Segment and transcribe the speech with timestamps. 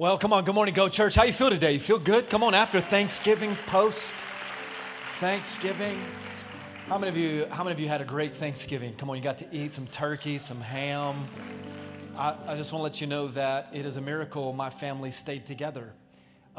[0.00, 0.44] Well, come on.
[0.44, 1.14] Good morning, Go Church.
[1.14, 1.74] How you feel today?
[1.74, 2.30] You feel good?
[2.30, 2.54] Come on.
[2.54, 4.24] After Thanksgiving, post
[5.18, 6.00] Thanksgiving.
[6.86, 7.44] How many of you?
[7.50, 8.94] How many of you had a great Thanksgiving?
[8.94, 11.16] Come on, you got to eat some turkey, some ham.
[12.16, 15.10] I, I just want to let you know that it is a miracle my family
[15.10, 15.92] stayed together.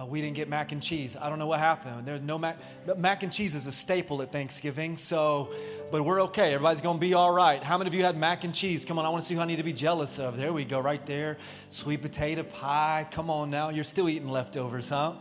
[0.01, 1.15] Uh, we didn't get mac and cheese.
[1.19, 2.05] I don't know what happened.
[2.05, 2.57] There's no mac.
[2.97, 5.51] Mac and cheese is a staple at Thanksgiving, so
[5.91, 6.53] but we're okay.
[6.53, 7.61] Everybody's gonna be all right.
[7.61, 8.85] How many of you had mac and cheese?
[8.85, 10.37] Come on, I want to see who I need to be jealous of.
[10.37, 11.37] There we go, right there.
[11.67, 13.05] Sweet potato pie.
[13.11, 15.13] Come on now, you're still eating leftovers, huh?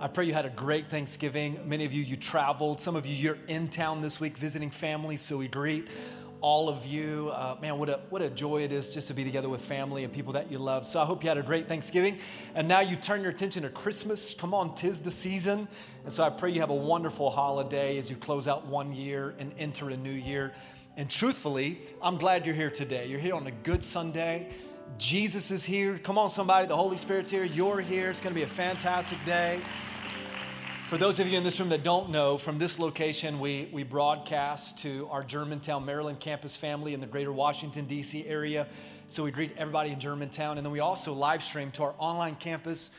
[0.00, 1.60] I pray you had a great Thanksgiving.
[1.64, 2.80] Many of you, you traveled.
[2.80, 5.86] Some of you, you're in town this week visiting families, so we greet
[6.44, 7.30] all of you.
[7.32, 10.04] Uh, man, what a, what a joy it is just to be together with family
[10.04, 10.84] and people that you love.
[10.84, 12.18] So I hope you had a great Thanksgiving.
[12.54, 14.34] And now you turn your attention to Christmas.
[14.34, 15.66] Come on, tis the season.
[16.04, 19.34] And so I pray you have a wonderful holiday as you close out one year
[19.38, 20.52] and enter a new year.
[20.98, 23.06] And truthfully, I'm glad you're here today.
[23.06, 24.50] You're here on a good Sunday.
[24.98, 25.96] Jesus is here.
[25.96, 26.66] Come on, somebody.
[26.66, 27.44] The Holy Spirit's here.
[27.44, 28.10] You're here.
[28.10, 29.62] It's going to be a fantastic day.
[30.88, 33.84] For those of you in this room that don't know, from this location, we, we
[33.84, 38.26] broadcast to our Germantown, Maryland campus family in the greater Washington, D.C.
[38.26, 38.66] area.
[39.06, 40.58] So we greet everybody in Germantown.
[40.58, 42.90] And then we also live stream to our online campus.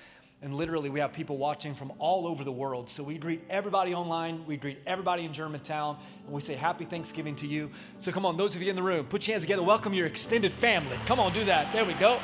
[0.41, 2.89] And literally, we have people watching from all over the world.
[2.89, 4.47] So we greet everybody online.
[4.47, 5.95] We greet everybody in Germantown.
[6.25, 7.69] And we say happy Thanksgiving to you.
[8.00, 9.61] So come on, those of you in the room, put your hands together.
[9.61, 10.97] Welcome your extended family.
[11.06, 11.72] Come on, do that.
[11.72, 12.19] There we go.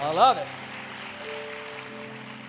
[0.00, 0.46] I love it.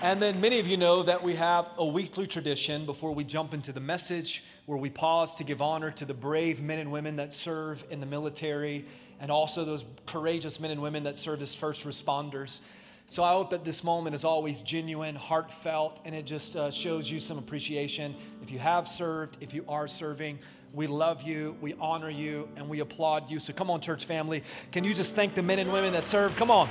[0.03, 3.53] And then many of you know that we have a weekly tradition before we jump
[3.53, 7.15] into the message where we pause to give honor to the brave men and women
[7.15, 8.83] that serve in the military
[9.21, 12.59] and also those courageous men and women that serve as first responders.
[13.07, 17.09] So I hope that this moment is always genuine, heartfelt, and it just uh, shows
[17.09, 18.13] you some appreciation.
[18.41, 20.37] If you have served, if you are serving,
[20.73, 23.39] we love you, we honor you, and we applaud you.
[23.39, 24.43] So come on, church family.
[24.73, 26.35] Can you just thank the men and women that serve?
[26.35, 26.67] Come on.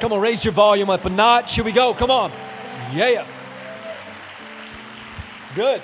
[0.00, 1.56] Come on, raise your volume up a notch.
[1.56, 1.92] Here we go.
[1.92, 2.32] Come on.
[2.94, 3.26] Yeah.
[5.54, 5.82] Good.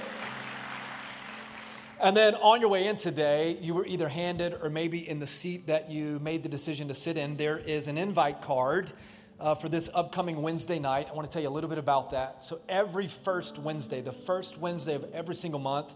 [2.00, 5.26] And then on your way in today, you were either handed or maybe in the
[5.26, 8.90] seat that you made the decision to sit in, there is an invite card
[9.38, 11.08] uh, for this upcoming Wednesday night.
[11.10, 12.42] I want to tell you a little bit about that.
[12.42, 15.94] So, every first Wednesday, the first Wednesday of every single month,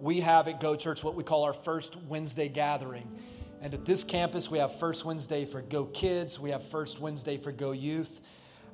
[0.00, 3.08] we have at Go Church what we call our first Wednesday gathering.
[3.62, 7.36] And at this campus, we have First Wednesday for Go Kids, we have First Wednesday
[7.36, 8.20] for Go Youth.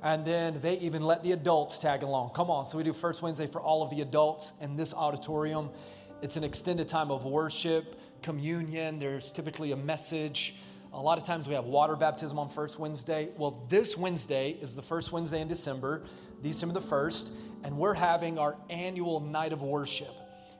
[0.03, 2.31] And then they even let the adults tag along.
[2.31, 2.65] Come on.
[2.65, 5.69] So we do First Wednesday for all of the adults in this auditorium.
[6.21, 8.99] It's an extended time of worship, communion.
[8.99, 10.55] There's typically a message.
[10.93, 13.29] A lot of times we have water baptism on First Wednesday.
[13.37, 16.03] Well, this Wednesday is the first Wednesday in December,
[16.41, 17.31] December the 1st,
[17.63, 20.13] and we're having our annual night of worship.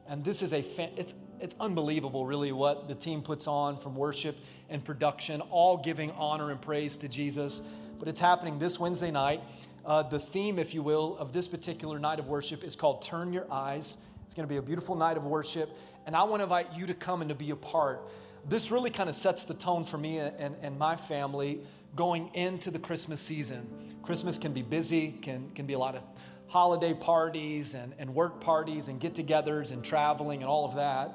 [0.08, 0.60] And this is a,
[0.98, 4.38] it's it's unbelievable, really, what the team puts on from worship
[4.70, 7.62] and production, all giving honor and praise to Jesus.
[8.00, 9.42] But it's happening this Wednesday night.
[9.86, 13.34] Uh, the theme, if you will, of this particular night of worship is called Turn
[13.34, 13.98] Your Eyes.
[14.24, 15.70] It's going to be a beautiful night of worship,
[16.06, 18.02] and I want to invite you to come and to be a part.
[18.48, 21.60] This really kind of sets the tone for me and, and my family
[21.96, 23.68] going into the Christmas season.
[24.02, 26.02] Christmas can be busy, can, can be a lot of
[26.48, 31.12] holiday parties and, and work parties and get togethers and traveling and all of that.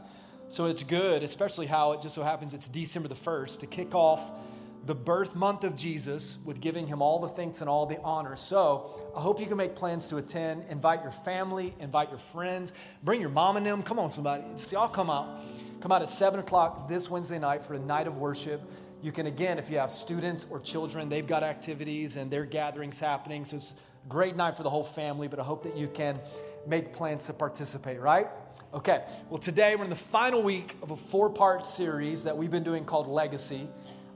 [0.49, 3.95] So it's good, especially how it just so happens it's December the 1st, to kick
[3.95, 4.31] off
[4.87, 8.37] the birth month of Jesus with giving him all the thanks and all the honor.
[8.37, 10.65] So I hope you can make plans to attend.
[10.71, 13.83] Invite your family, invite your friends, bring your mom and them.
[13.83, 14.45] Come on, somebody.
[14.53, 15.41] Just y'all come out.
[15.81, 18.61] Come out at 7 o'clock this Wednesday night for a night of worship.
[19.03, 23.01] You can, again, if you have students or children, they've got activities and their gatherings
[23.01, 23.45] happening.
[23.45, 26.21] So it's a great night for the whole family, but I hope that you can
[26.67, 28.27] make plans to participate, right?
[28.75, 32.51] Okay, well, today we're in the final week of a four part series that we've
[32.51, 33.69] been doing called Legacy.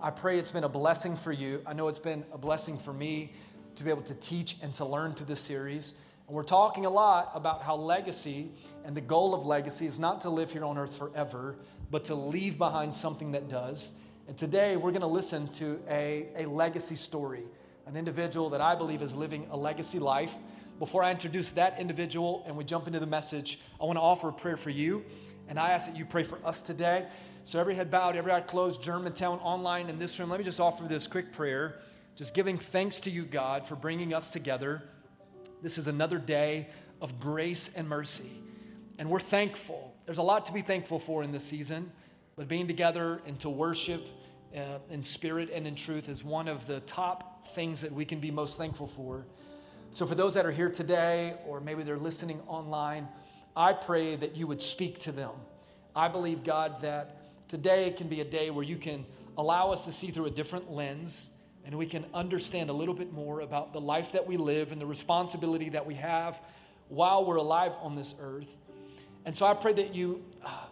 [0.02, 1.62] I pray it's been a blessing for you.
[1.66, 3.32] I know it's been a blessing for me
[3.76, 5.94] to be able to teach and to learn through this series.
[6.26, 8.50] And we're talking a lot about how legacy
[8.84, 11.56] and the goal of legacy is not to live here on earth forever,
[11.90, 13.92] but to leave behind something that does.
[14.26, 17.44] And today we're going to listen to a, a legacy story,
[17.86, 20.34] an individual that I believe is living a legacy life
[20.80, 24.30] before I introduce that individual and we jump into the message, I want to offer
[24.30, 25.04] a prayer for you.
[25.46, 27.06] And I ask that you pray for us today.
[27.44, 30.58] So, every head bowed, every eye closed, Germantown online in this room, let me just
[30.58, 31.80] offer this quick prayer.
[32.16, 34.82] Just giving thanks to you, God, for bringing us together.
[35.62, 36.68] This is another day
[37.02, 38.30] of grace and mercy.
[38.98, 39.94] And we're thankful.
[40.06, 41.92] There's a lot to be thankful for in this season,
[42.36, 44.08] but being together and to worship
[44.56, 48.18] uh, in spirit and in truth is one of the top things that we can
[48.18, 49.26] be most thankful for.
[49.92, 53.08] So, for those that are here today, or maybe they're listening online,
[53.56, 55.32] I pray that you would speak to them.
[55.96, 59.04] I believe, God, that today can be a day where you can
[59.36, 61.30] allow us to see through a different lens.
[61.64, 64.80] and we can understand a little bit more about the life that we live and
[64.80, 66.40] the responsibility that we have
[66.88, 68.56] while we're alive on this earth.
[69.26, 70.66] And so I pray that you uh,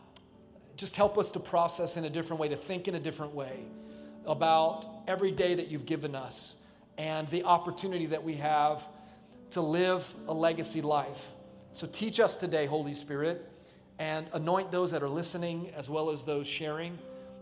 [0.77, 3.67] just help us to process in a different way, to think in a different way
[4.25, 6.57] about every day that you've given us
[6.97, 8.89] and the opportunity that we have
[9.51, 11.35] to live a legacy life.
[11.73, 13.45] So teach us today, Holy Spirit,
[13.99, 16.99] and anoint those that are listening as well as those sharing.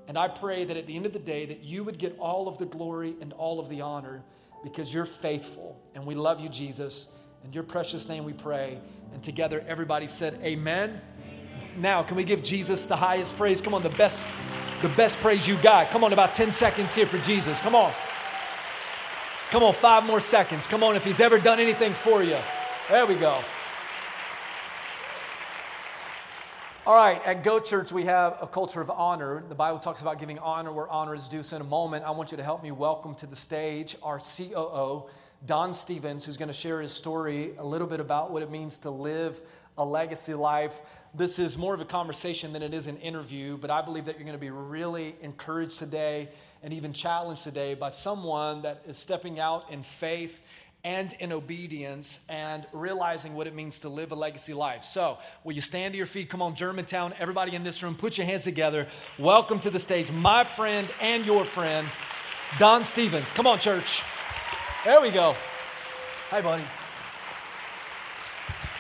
[0.09, 2.49] And I pray that at the end of the day that you would get all
[2.49, 4.23] of the glory and all of the honor
[4.63, 7.17] because you're faithful and we love you Jesus.
[7.45, 8.81] In your precious name we pray.
[9.13, 11.01] And together everybody said amen.
[11.77, 13.61] Now, can we give Jesus the highest praise?
[13.61, 14.27] Come on, the best
[14.83, 15.89] the best praise you got.
[15.91, 17.61] Come on, about 10 seconds here for Jesus.
[17.61, 17.93] Come on.
[19.51, 20.67] Come on, 5 more seconds.
[20.67, 22.37] Come on if he's ever done anything for you.
[22.91, 23.39] There we go.
[26.85, 29.45] All right, at Go Church, we have a culture of honor.
[29.49, 31.45] The Bible talks about giving honor where honor is due.
[31.45, 34.19] So, in a moment, I want you to help me welcome to the stage our
[34.19, 35.09] COO,
[35.45, 38.81] Don Stephens, who's going to share his story a little bit about what it means
[38.81, 39.41] to live
[39.79, 40.81] a legacy life.
[41.15, 44.17] This is more of a conversation than it is an interview, but I believe that
[44.17, 46.31] you're going to be really encouraged today
[46.63, 50.41] and even challenged today by someone that is stepping out in faith
[50.87, 54.85] and in obedience and realizing what it means to live a legacy life.
[54.85, 56.29] So, will you stand to your feet?
[56.29, 58.87] Come on, Germantown, everybody in this room, put your hands together.
[59.19, 61.89] Welcome to the stage, my friend and your friend,
[62.59, 63.33] Don Stephens.
[63.33, 64.03] Come on, church.
[64.85, 65.35] There we go.
[66.31, 66.63] Hi, buddy.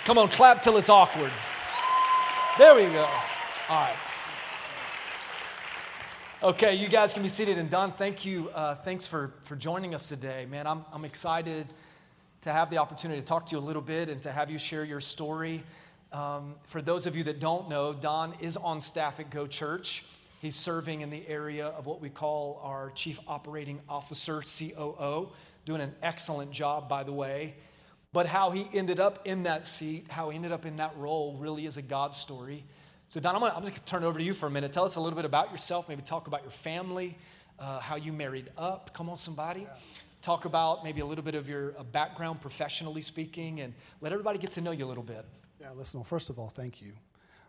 [0.05, 1.33] Come on, clap till it's awkward.
[2.59, 3.09] There we go.
[3.69, 4.06] All right.
[6.43, 7.57] Okay, you guys can be seated.
[7.57, 8.51] And Don, thank you.
[8.55, 10.47] Uh, thanks for, for joining us today.
[10.51, 11.67] Man, I'm, I'm excited
[12.43, 14.59] to have the opportunity to talk to you a little bit and to have you
[14.59, 15.63] share your story.
[16.13, 20.05] Um, for those of you that don't know, Don is on staff at Go Church.
[20.43, 25.31] He's serving in the area of what we call our Chief Operating Officer, COO,
[25.65, 27.55] doing an excellent job, by the way.
[28.13, 31.39] But how he ended up in that seat, how he ended up in that role,
[31.41, 32.65] really is a God story.
[33.09, 34.73] So, Don, I'm, going to turn it over to you for a minute.
[34.73, 37.17] Tell us a little bit about yourself, maybe talk about your family,
[37.59, 38.93] uh, how you married up.
[38.95, 39.61] Come on, somebody.
[39.61, 39.69] Yeah
[40.27, 44.41] talk about maybe a little bit of your uh, background professionally speaking and let everybody
[44.41, 45.25] get to know you a little bit.
[45.61, 46.95] Yeah, listen, well, first of all, thank you.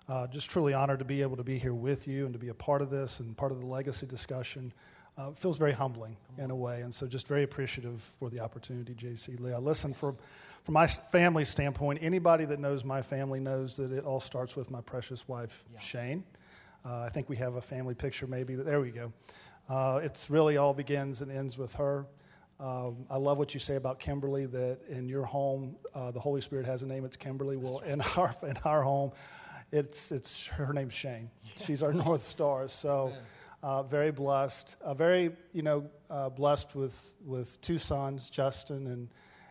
[0.07, 2.49] Uh, just truly honored to be able to be here with you and to be
[2.49, 4.71] a part of this and part of the legacy discussion.
[5.17, 8.93] Uh, feels very humbling in a way, and so just very appreciative for the opportunity,
[8.93, 9.53] JC Lee.
[9.53, 10.15] I listen from
[10.67, 11.97] from my family standpoint.
[12.01, 15.79] Anybody that knows my family knows that it all starts with my precious wife, yeah.
[15.79, 16.25] Shane.
[16.83, 18.53] Uh, I think we have a family picture, maybe.
[18.55, 19.13] There we go.
[19.69, 22.05] Uh, it's really all begins and ends with her.
[22.59, 24.45] Um, I love what you say about Kimberly.
[24.45, 27.05] That in your home, uh, the Holy Spirit has a name.
[27.05, 27.55] It's Kimberly.
[27.55, 29.13] Well, in our in our home,
[29.71, 31.29] it's it's her name's Shane.
[31.55, 32.67] She's our North Star.
[32.67, 33.13] So,
[33.63, 34.75] uh, very blessed.
[34.83, 39.07] Uh, very you know uh, blessed with with two sons, Justin and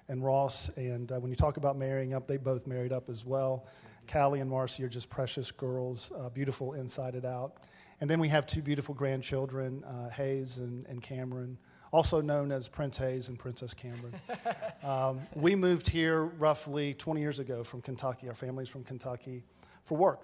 [0.09, 0.69] and Ross.
[0.77, 3.67] And uh, when you talk about marrying up, they both married up as well.
[4.11, 7.55] Callie and Marcy are just precious girls, uh, beautiful inside and out.
[8.01, 9.83] And then we have two beautiful grandchildren,
[10.17, 11.59] Hayes and, and Cameron
[11.93, 14.15] also known as Prince Hayes and Princess Cameron.
[14.85, 18.29] um, we moved here roughly 20 years ago from Kentucky.
[18.29, 19.43] Our family's from Kentucky
[19.85, 20.21] for work.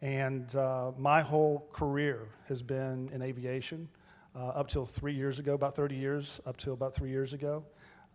[0.00, 3.88] And uh, my whole career has been in aviation
[4.34, 7.64] uh, up till three years ago, about 30 years, up till about three years ago.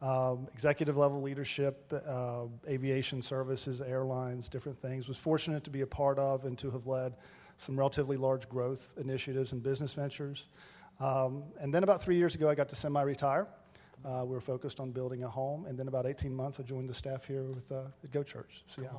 [0.04, 5.08] Um, executive level leadership, uh, aviation services, airlines, different things.
[5.08, 7.14] Was fortunate to be a part of and to have led
[7.56, 10.48] some relatively large growth initiatives and business ventures.
[11.00, 13.48] Um, and then about three years ago, I got to semi retire.
[14.04, 15.66] Uh, we were focused on building a home.
[15.68, 18.64] And then about 18 months, I joined the staff here with uh, Go Church.
[18.68, 18.90] So, yeah.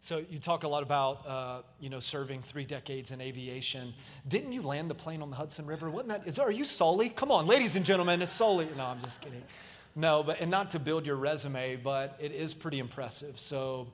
[0.00, 3.92] So you talk a lot about uh, you know serving three decades in aviation.
[4.26, 5.90] Didn't you land the plane on the Hudson River?
[5.90, 6.26] Wasn't that?
[6.26, 7.08] Is are you Sully?
[7.08, 8.68] Come on, ladies and gentlemen, it's Sully.
[8.76, 9.42] No, I'm just kidding.
[9.98, 13.38] No, but and not to build your resume, but it is pretty impressive.
[13.38, 13.88] So.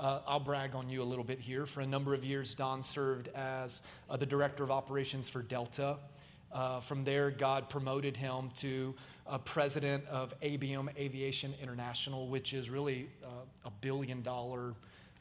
[0.00, 1.66] Uh, I'll brag on you a little bit here.
[1.66, 5.96] For a number of years, Don served as uh, the director of operations for Delta.
[6.52, 8.94] Uh, from there, God promoted him to
[9.26, 13.28] a president of ABM Aviation International, which is really uh,
[13.64, 14.74] a billion dollar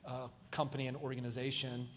[0.06, 1.88] uh, company and organization.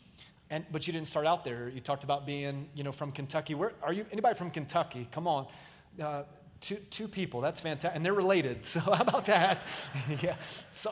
[0.50, 1.68] And, but you didn't start out there.
[1.68, 3.54] You talked about being, you know, from Kentucky.
[3.54, 4.04] Where are you?
[4.10, 5.06] Anybody from Kentucky?
[5.12, 5.46] Come on.
[6.02, 6.24] Uh,
[6.60, 7.40] two, two people.
[7.40, 7.96] That's fantastic.
[7.96, 8.64] And they're related.
[8.70, 9.58] So how about that?
[10.22, 10.36] yeah.
[10.72, 10.90] So,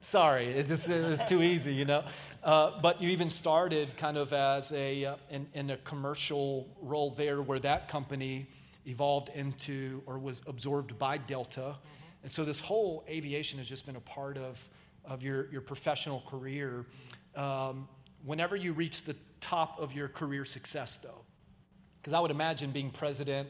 [0.00, 2.04] sorry, it's just it's too easy, you know.
[2.42, 7.10] Uh, but you even started kind of as a uh, in, in, a commercial role
[7.10, 8.46] there, where that company
[8.84, 12.22] evolved into or was absorbed by Delta, mm-hmm.
[12.22, 14.68] and so this whole aviation has just been a part of
[15.04, 16.84] of your your professional career.
[17.34, 17.88] Um,
[18.24, 21.24] whenever you reach the top of your career success, though,
[22.00, 23.48] because I would imagine being president,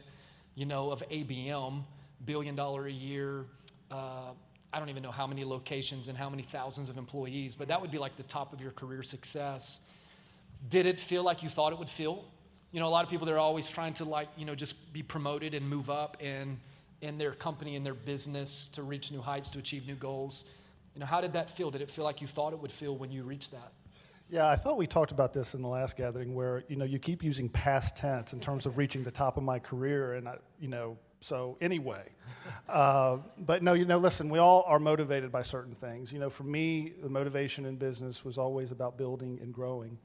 [0.57, 1.83] you know, of ABM
[2.25, 3.45] billion dollar a year.
[3.91, 4.31] Uh,
[4.73, 7.79] I don't even know how many locations and how many thousands of employees, but that
[7.79, 9.87] would be like the top of your career success.
[10.67, 12.25] Did it feel like you thought it would feel?
[12.71, 15.03] You know, a lot of people they're always trying to like, you know, just be
[15.03, 16.57] promoted and move up in
[17.01, 20.45] in their company in their business to reach new heights, to achieve new goals.
[20.95, 21.69] You know, how did that feel?
[21.69, 23.71] Did it feel like you thought it would feel when you reached that?
[24.29, 26.99] Yeah, I thought we talked about this in the last gathering where, you know, you
[26.99, 30.37] keep using past tense in terms of reaching the top of my career and I,
[30.59, 32.03] you know, so anyway,
[32.69, 36.11] uh, but no, you know, listen, we all are motivated by certain things.
[36.11, 39.97] You know, for me, the motivation in business was always about building and growing.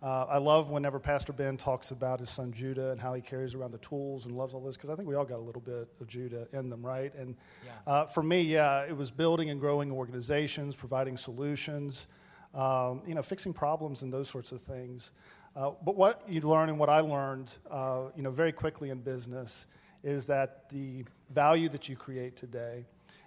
[0.00, 3.54] Uh, I love whenever Pastor Ben talks about his son Judah and how he carries
[3.54, 5.62] around the tools and loves all this because I think we all got a little
[5.62, 7.12] bit of Judah in them, right?
[7.14, 7.92] And yeah.
[7.92, 12.06] uh, for me, yeah, it was building and growing organizations, providing solutions,
[12.54, 15.12] um, you know, fixing problems and those sorts of things.
[15.56, 19.00] Uh, but what you learn and what I learned, uh, you know, very quickly in
[19.00, 19.66] business
[20.02, 22.86] is that the value that you create today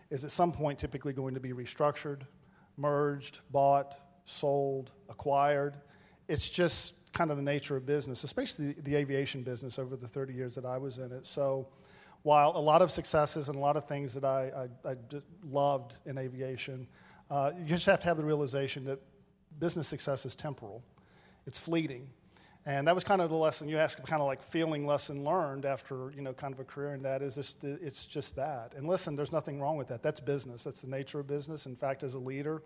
[0.10, 2.22] is at some point typically going to be restructured,
[2.77, 5.77] merged, bought, sold, acquired
[6.27, 10.07] it's just kind of the nature of business, especially the, the, aviation business over the
[10.07, 11.25] 30 years that I was in it.
[11.25, 11.67] So
[12.24, 14.96] while a lot of successes and a lot of things that I, I, I
[15.50, 16.88] loved in aviation,
[17.31, 19.00] uh, you just have to have the realization that
[19.59, 20.83] business success is temporal,
[21.45, 22.09] it's fleeting.
[22.65, 25.63] And that was kind of the lesson you asked, kind of like feeling lesson learned
[25.63, 28.73] after, you know, kind of a career in that is just, it's just that.
[28.75, 30.03] And listen, there's nothing wrong with that.
[30.03, 30.65] That's business.
[30.65, 31.65] That's the nature of business.
[31.65, 32.61] In fact, as a leader,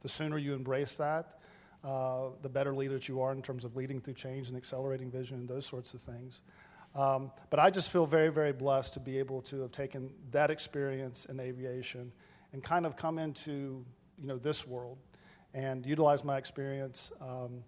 [0.00, 1.36] the sooner you embrace that,
[1.84, 5.08] uh, the better leader that you are in terms of leading through change and accelerating
[5.08, 6.42] vision and those sorts of things.
[6.96, 10.50] Um, but I just feel very, very blessed to be able to have taken that
[10.50, 12.10] experience in aviation
[12.52, 13.84] and kind of come into
[14.20, 14.98] you know this world
[15.54, 17.62] and utilize my experience um,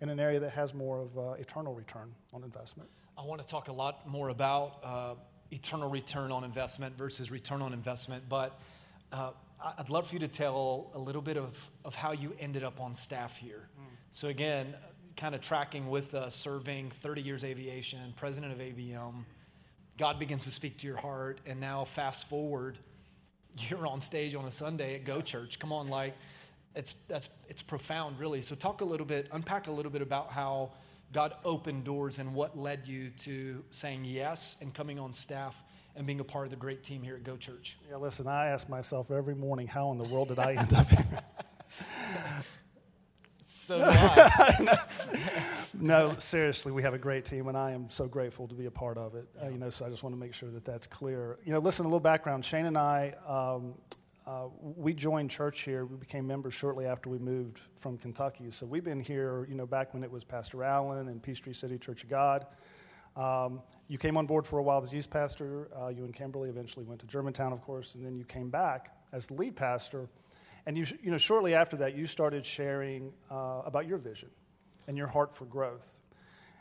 [0.00, 2.88] in an area that has more of uh, eternal return on investment.
[3.16, 5.14] I want to talk a lot more about uh,
[5.50, 8.58] eternal return on investment versus return on investment, but
[9.12, 9.32] uh,
[9.78, 12.80] I'd love for you to tell a little bit of, of how you ended up
[12.80, 13.68] on staff here.
[13.78, 13.84] Mm.
[14.12, 14.74] So, again,
[15.16, 19.24] kind of tracking with uh, serving 30 years aviation, president of ABM.
[19.98, 22.78] God begins to speak to your heart, and now fast forward,
[23.68, 25.58] you're on stage on a Sunday at Go Church.
[25.58, 26.14] Come on, like,
[26.74, 28.42] it's, that's, it's profound, really.
[28.42, 30.70] So, talk a little bit, unpack a little bit about how
[31.12, 35.62] God opened doors and what led you to saying yes and coming on staff
[35.96, 37.76] and being a part of the great team here at Go Church?
[37.90, 40.88] Yeah, listen, I ask myself every morning, how in the world did I end up
[40.88, 41.04] here?
[43.40, 43.78] so
[44.60, 44.74] no,
[46.10, 48.70] no, seriously, we have a great team, and I am so grateful to be a
[48.70, 49.26] part of it.
[49.42, 51.38] Uh, you know, so I just want to make sure that that's clear.
[51.44, 52.44] You know, listen, a little background.
[52.44, 53.74] Shane and I, um,
[54.28, 55.86] uh, we joined church here.
[55.86, 58.50] We became members shortly after we moved from Kentucky.
[58.50, 61.78] So we've been here, you know, back when it was Pastor Allen and Peachtree City
[61.78, 62.44] Church of God.
[63.16, 65.70] Um, you came on board for a while as youth pastor.
[65.74, 68.94] Uh, you and Kimberly eventually went to Germantown, of course, and then you came back
[69.14, 70.10] as the lead pastor.
[70.66, 74.28] And you, you know, shortly after that, you started sharing uh, about your vision
[74.86, 76.00] and your heart for growth.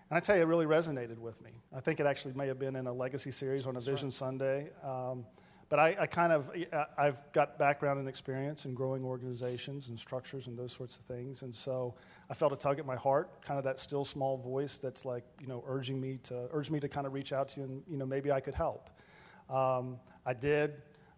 [0.10, 1.52] And I tell you, it really resonated with me.
[1.76, 4.14] I think it actually may have been in a legacy series on a Vision right.
[4.14, 4.70] Sunday.
[4.82, 5.26] Um,
[5.70, 6.50] but I, I, kind of
[6.98, 11.42] I've got background and experience in growing organizations and structures and those sorts of things,
[11.42, 11.96] and so
[12.30, 15.24] I felt a tug at my heart, kind of that still small voice that's like
[15.42, 17.84] you know urging me to urge me to kind of reach out to you and
[17.90, 18.90] you know maybe I could help.
[19.50, 20.74] Um, I did.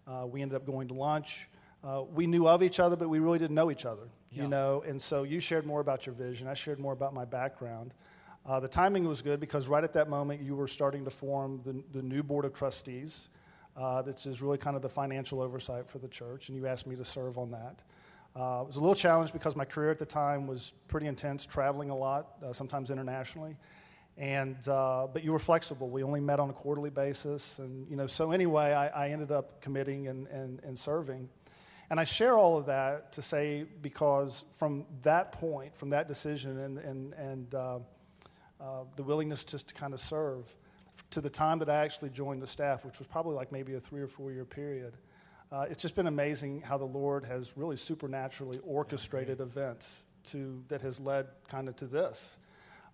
[0.07, 1.47] Uh, we ended up going to lunch.
[1.83, 4.43] Uh, we knew of each other, but we really didn't know each other, yeah.
[4.43, 4.83] you know.
[4.85, 6.47] And so you shared more about your vision.
[6.47, 7.93] I shared more about my background.
[8.45, 11.61] Uh, the timing was good because right at that moment you were starting to form
[11.63, 13.29] the, the new board of trustees
[13.77, 16.87] uh, this is really kind of the financial oversight for the church, and you asked
[16.87, 17.83] me to serve on that.
[18.35, 21.45] Uh, it was a little challenge because my career at the time was pretty intense,
[21.45, 23.55] traveling a lot, uh, sometimes internationally.
[24.17, 25.89] And uh, but you were flexible.
[25.89, 28.05] We only met on a quarterly basis, and you know.
[28.05, 31.29] So anyway, I, I ended up committing and, and, and serving.
[31.89, 36.59] And I share all of that to say because from that point, from that decision,
[36.59, 37.79] and and and uh,
[38.59, 40.53] uh, the willingness just to kind of serve,
[41.11, 43.79] to the time that I actually joined the staff, which was probably like maybe a
[43.79, 44.93] three or four year period,
[45.51, 50.81] uh, it's just been amazing how the Lord has really supernaturally orchestrated events to, that
[50.81, 52.37] has led kind of to this.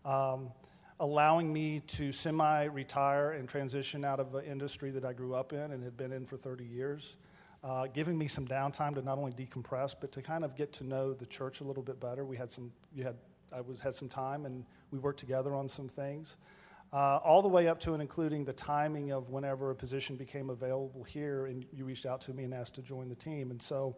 [0.06, 0.52] Um,
[1.00, 5.52] allowing me to semi retire and transition out of an industry that I grew up
[5.52, 7.18] in and had been in for 30 years.
[7.62, 10.84] Uh, giving me some downtime to not only decompress, but to kind of get to
[10.84, 12.24] know the church a little bit better.
[12.24, 13.16] We had some, you had,
[13.52, 16.38] I was had some time, and we worked together on some things
[16.94, 20.50] uh, all the way up to and including the timing of whenever a position became
[20.50, 23.52] available here, and you reached out to me and asked to join the team.
[23.52, 23.98] And so,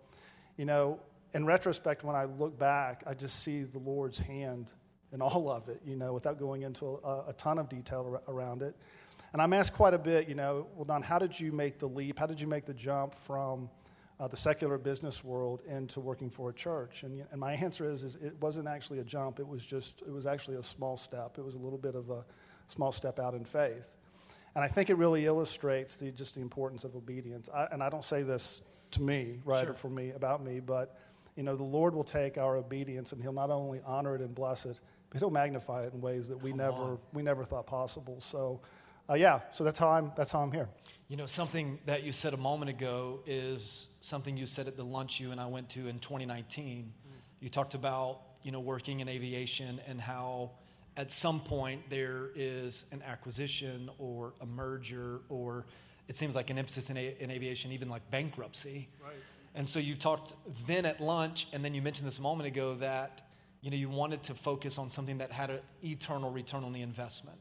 [0.57, 0.99] you know,
[1.33, 4.73] in retrospect, when I look back, I just see the Lord's hand
[5.11, 8.61] in all of it, you know, without going into a, a ton of detail around
[8.61, 8.75] it.
[9.33, 11.77] And And I'm asked quite a bit, you know, well, Don, how did you make
[11.77, 12.17] the leap?
[12.17, 13.69] How did you make the jump from
[14.19, 17.03] uh, the secular business world into working for a church?
[17.03, 19.39] And, and my answer is, is it wasn't actually a jump.
[19.39, 21.37] It was just, it was actually a small step.
[21.37, 22.25] It was a little bit of a
[22.67, 23.95] small step out in faith.
[24.55, 27.49] And I think it really illustrates the, just the importance of obedience.
[27.53, 29.71] I, and I don't say this to me, right, sure.
[29.71, 30.99] or for me, about me, but,
[31.35, 34.33] you know, the Lord will take our obedience and he'll not only honor it and
[34.33, 36.99] bless it, but he'll magnify it in ways that we Come never, on.
[37.13, 38.19] we never thought possible.
[38.19, 38.61] So,
[39.09, 40.69] uh, yeah, so that's how, I'm, that's how I'm here.
[41.07, 44.83] You know, something that you said a moment ago is something you said at the
[44.83, 46.85] lunch you and I went to in 2019.
[46.85, 47.11] Mm.
[47.39, 50.51] You talked about, you know, working in aviation and how
[50.97, 55.65] at some point there is an acquisition or a merger or
[56.07, 58.87] it seems like an emphasis in, a, in aviation, even like bankruptcy.
[59.03, 59.13] Right.
[59.55, 60.33] And so you talked
[60.65, 63.21] then at lunch, and then you mentioned this a moment ago that
[63.61, 66.81] you know you wanted to focus on something that had an eternal return on the
[66.81, 67.37] investment.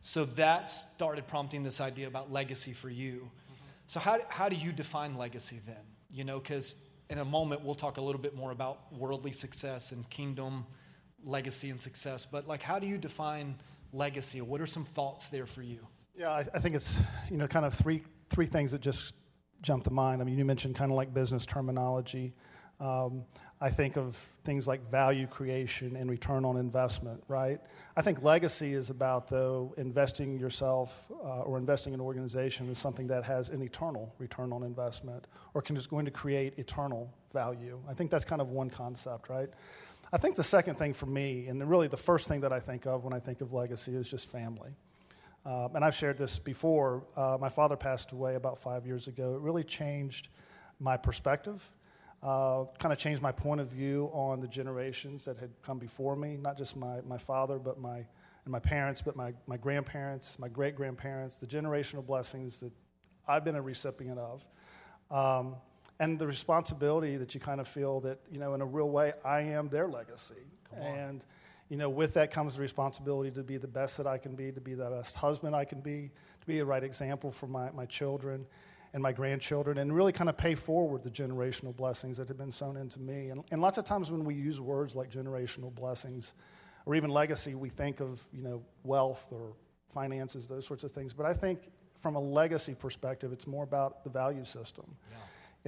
[0.00, 3.14] So that started prompting this idea about legacy for you.
[3.16, 3.54] Mm-hmm.
[3.88, 5.84] So how, how do you define legacy then?
[6.12, 9.92] You know, because in a moment we'll talk a little bit more about worldly success
[9.92, 10.64] and kingdom
[11.24, 12.24] legacy and success.
[12.24, 13.56] But like, how do you define
[13.92, 14.40] legacy?
[14.40, 15.86] What are some thoughts there for you?
[16.16, 19.14] Yeah, I, I think it's you know kind of three three things that just
[19.62, 20.20] jump to mind.
[20.20, 22.34] I mean, you mentioned kind of like business terminology.
[22.80, 23.24] Um,
[23.60, 27.60] I think of things like value creation and return on investment, right?
[27.96, 32.78] I think legacy is about, though, investing yourself uh, or investing in an organization is
[32.78, 37.12] something that has an eternal return on investment or can is going to create eternal
[37.32, 37.80] value.
[37.88, 39.48] I think that's kind of one concept, right?
[40.10, 42.86] I think the second thing for me, and really the first thing that I think
[42.86, 44.70] of when I think of legacy, is just family.
[45.44, 47.04] Um, and I've shared this before.
[47.14, 49.34] Uh, my father passed away about five years ago.
[49.34, 50.28] It really changed
[50.80, 51.70] my perspective,
[52.22, 56.16] uh, kind of changed my point of view on the generations that had come before
[56.16, 60.38] me, not just my, my father, but my, and my parents, but my, my grandparents,
[60.38, 62.72] my great grandparents, the generational blessings that
[63.26, 64.46] I've been a recipient of.
[65.10, 65.56] Um,
[66.00, 69.12] and the responsibility that you kind of feel that, you know, in a real way,
[69.24, 70.46] I am their legacy.
[70.80, 71.24] And
[71.68, 74.50] you know, with that comes the responsibility to be the best that I can be,
[74.52, 77.70] to be the best husband I can be, to be a right example for my,
[77.72, 78.46] my children
[78.94, 82.52] and my grandchildren, and really kind of pay forward the generational blessings that have been
[82.52, 83.28] sown into me.
[83.28, 86.32] And, and lots of times when we use words like generational blessings
[86.86, 89.52] or even legacy, we think of, you know, wealth or
[89.88, 91.12] finances, those sorts of things.
[91.12, 94.96] But I think from a legacy perspective, it's more about the value system.
[95.10, 95.16] Yeah.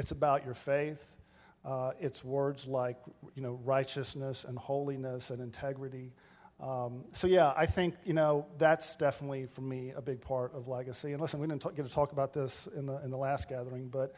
[0.01, 1.19] It's about your faith,
[1.63, 2.97] uh, it's words like
[3.35, 6.15] you know righteousness and holiness and integrity.
[6.59, 10.69] Um, so yeah, I think you know that's definitely for me a big part of
[10.69, 11.13] legacy.
[11.13, 13.89] And listen, we didn't get to talk about this in the in the last gathering,
[13.89, 14.15] but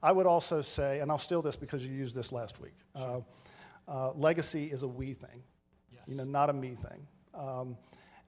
[0.00, 2.76] I would also say, and I'll steal this because you used this last week.
[2.96, 3.24] Sure.
[3.88, 5.42] Uh, uh, legacy is a we thing,
[5.90, 6.02] yes.
[6.06, 7.08] you know, not a me thing.
[7.34, 7.76] Um,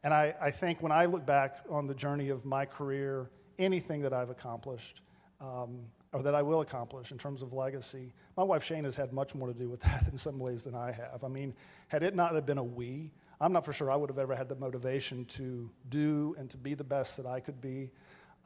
[0.03, 4.03] and I, I think when I look back on the journey of my career, anything
[4.03, 5.03] that I've accomplished,
[5.41, 8.15] um, or that I will accomplish in terms of legacy.
[8.37, 10.75] My wife Shane has had much more to do with that in some ways than
[10.75, 11.25] I have.
[11.25, 11.55] I mean,
[11.89, 14.35] had it not have been a we, I'm not for sure I would have ever
[14.35, 17.91] had the motivation to do and to be the best that I could be.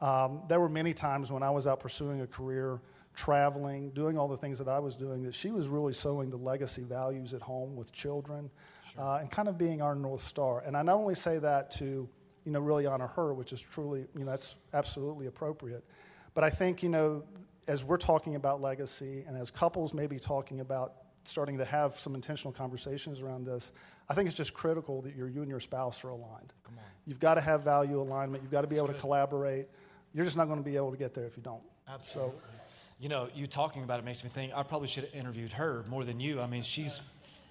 [0.01, 2.81] Um, there were many times when I was out pursuing a career,
[3.13, 6.37] traveling, doing all the things that I was doing, that she was really sowing the
[6.37, 8.49] legacy values at home with children
[8.93, 9.03] sure.
[9.03, 10.61] uh, and kind of being our North Star.
[10.65, 12.09] And I not only say that to,
[12.45, 15.85] you know, really honor her, which is truly, you know, that's absolutely appropriate.
[16.33, 17.23] But I think, you know,
[17.67, 20.93] as we're talking about legacy and as couples may be talking about
[21.23, 23.71] starting to have some intentional conversations around this,
[24.09, 26.53] I think it's just critical that you and your spouse are aligned.
[26.63, 26.83] Come on.
[27.05, 28.43] You've got to have value alignment.
[28.43, 28.95] You've got to be That's able good.
[28.95, 29.67] to collaborate.
[30.13, 31.63] You're just not going to be able to get there if you don't.
[31.87, 32.33] Absolutely.
[32.33, 32.63] So,
[32.99, 35.85] you know, you talking about it makes me think I probably should have interviewed her
[35.87, 36.41] more than you.
[36.41, 36.99] I mean, she's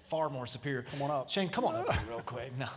[0.05, 0.81] far more superior.
[0.83, 1.29] Come on up.
[1.29, 2.51] Shane, come on up real quick.
[2.57, 2.67] No.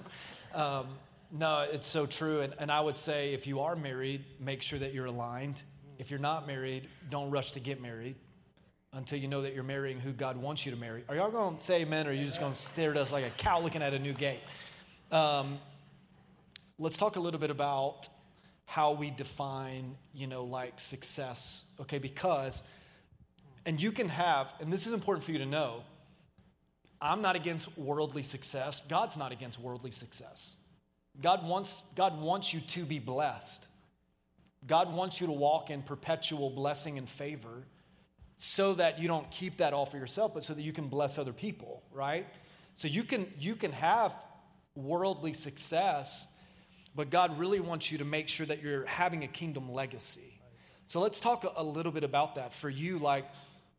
[0.55, 0.87] Um,
[1.33, 2.41] no, it's so true.
[2.41, 5.63] And, and I would say if you are married, make sure that you're aligned
[5.99, 8.17] if you're not married, don't rush to get married
[8.93, 11.03] until you know that you're marrying who God wants you to marry.
[11.09, 13.13] Are y'all going to say amen or are you just going to stare at us
[13.13, 14.41] like a cow looking at a new gate?
[15.11, 15.59] Um,
[16.79, 18.09] let's talk a little bit about
[18.67, 21.99] how we define, you know, like success, okay?
[21.99, 22.63] Because,
[23.67, 25.83] and you can have, and this is important for you to know,
[27.01, 28.81] I'm not against worldly success.
[28.81, 30.57] God's not against worldly success.
[31.21, 33.69] God wants, God wants you to be blessed.
[34.67, 37.65] God wants you to walk in perpetual blessing and favor
[38.37, 41.19] so that you don't keep that all for yourself, but so that you can bless
[41.19, 42.27] other people, right?
[42.75, 44.15] So you can you can have
[44.75, 46.37] worldly success,
[46.95, 50.41] but God really wants you to make sure that you're having a kingdom legacy.
[50.87, 52.99] So let's talk a, little bit about that for you.
[52.99, 53.25] Like,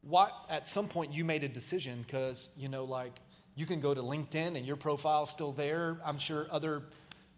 [0.01, 3.13] what at some point you made a decision because you know, like
[3.55, 5.97] you can go to LinkedIn and your profile's still there.
[6.05, 6.83] I'm sure other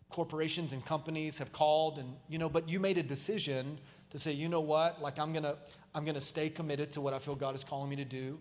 [0.09, 3.77] corporations and companies have called and you know but you made a decision
[4.09, 5.01] to say you know what?
[5.01, 5.55] Like i'm gonna
[5.93, 8.39] i'm gonna stay committed to what i feel god is calling me to do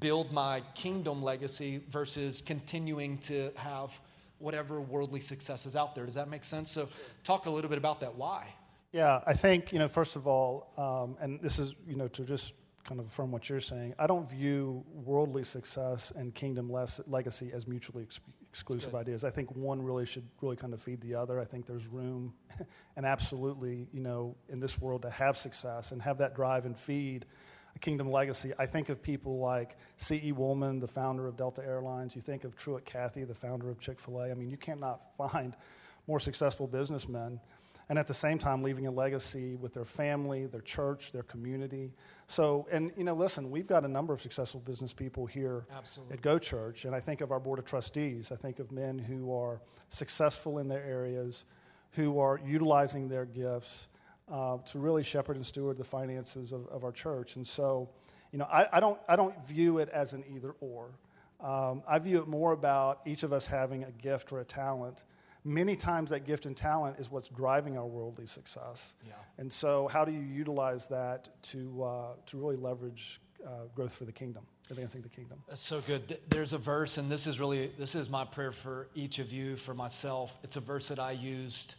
[0.00, 4.00] build my kingdom legacy versus continuing to have
[4.38, 6.06] whatever worldly success is out there.
[6.06, 6.70] Does that make sense?
[6.70, 6.88] So
[7.24, 8.14] talk a little bit about that.
[8.14, 8.46] Why?
[8.92, 12.24] Yeah i think you know first of all um, and this is you know to
[12.24, 12.52] just
[12.84, 17.50] kind of affirm what you're saying i don't view worldly success and kingdom less legacy
[17.52, 18.20] as mutually ex-
[18.52, 19.24] exclusive ideas.
[19.24, 21.40] I think one really should really kind of feed the other.
[21.40, 22.34] I think there's room
[22.96, 26.76] and absolutely, you know, in this world to have success and have that drive and
[26.78, 27.24] feed
[27.74, 28.52] a kingdom legacy.
[28.58, 30.32] I think of people like C.E.
[30.32, 32.14] Woolman, the founder of Delta Airlines.
[32.14, 34.30] You think of Truett Cathy, the founder of Chick fil A.
[34.30, 35.56] I mean, you cannot find
[36.06, 37.40] more successful businessmen
[37.88, 41.92] and at the same time leaving a legacy with their family, their church, their community.
[42.32, 46.14] So, and you know, listen, we've got a number of successful business people here Absolutely.
[46.14, 48.32] at Go Church, and I think of our board of trustees.
[48.32, 51.44] I think of men who are successful in their areas,
[51.90, 53.88] who are utilizing their gifts
[54.30, 57.36] uh, to really shepherd and steward the finances of, of our church.
[57.36, 57.90] And so,
[58.30, 60.88] you know, I, I, don't, I don't view it as an either or.
[61.38, 65.04] Um, I view it more about each of us having a gift or a talent
[65.44, 68.94] many times that gift and talent is what's driving our worldly success.
[69.06, 69.14] Yeah.
[69.38, 74.04] And so, how do you utilize that to, uh, to really leverage uh, growth for
[74.04, 75.42] the kingdom, advancing the kingdom?
[75.48, 76.18] That's so good.
[76.28, 79.56] There's a verse, and this is really this is my prayer for each of you,
[79.56, 80.38] for myself.
[80.42, 81.76] It's a verse that I used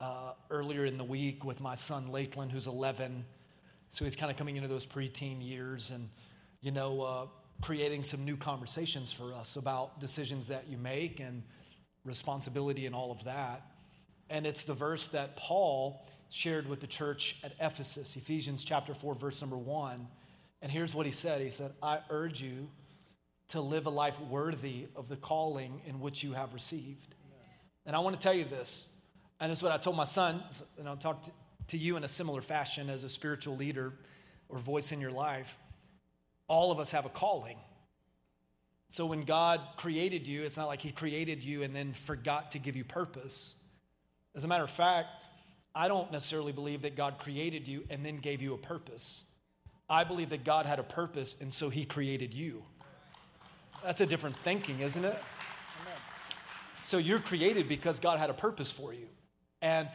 [0.00, 3.24] uh, earlier in the week with my son Lakeland, who's 11.
[3.88, 6.08] So he's kind of coming into those preteen years, and
[6.60, 7.26] you know, uh,
[7.60, 11.42] creating some new conversations for us about decisions that you make and
[12.06, 13.62] responsibility and all of that.
[14.30, 19.14] And it's the verse that Paul shared with the church at Ephesus, Ephesians chapter 4,
[19.14, 20.06] verse number 1.
[20.62, 22.68] And here's what he said He said, I urge you
[23.48, 27.14] to live a life worthy of the calling in which you have received.
[27.84, 28.92] And I want to tell you this,
[29.40, 30.42] and this is what I told my son,
[30.78, 31.30] and I'll talk to,
[31.68, 33.92] to you in a similar fashion as a spiritual leader
[34.48, 35.56] or voice in your life.
[36.48, 37.58] All of us have a calling.
[38.88, 42.58] So when God created you, it's not like He created you and then forgot to
[42.58, 43.56] give you purpose.
[44.34, 45.08] As a matter of fact,
[45.74, 49.24] I don't necessarily believe that God created you and then gave you a purpose.
[49.88, 52.62] I believe that God had a purpose and so He created you.
[53.84, 55.18] That's a different thinking, isn't it?
[56.82, 59.08] So you're created because God had a purpose for you.
[59.60, 59.88] And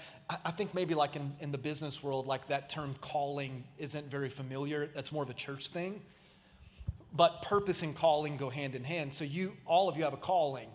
[0.44, 4.30] I think maybe like in, in the business world, like that term calling isn't very
[4.30, 4.88] familiar.
[4.94, 6.02] That's more of a church thing
[7.14, 9.14] but purpose and calling go hand in hand.
[9.14, 10.70] So you all of you have a calling.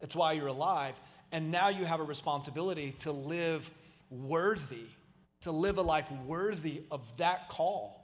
[0.00, 1.00] That's why you're alive.
[1.32, 3.70] And now you have a responsibility to live
[4.10, 4.86] worthy,
[5.42, 7.96] to live a life worthy of that call.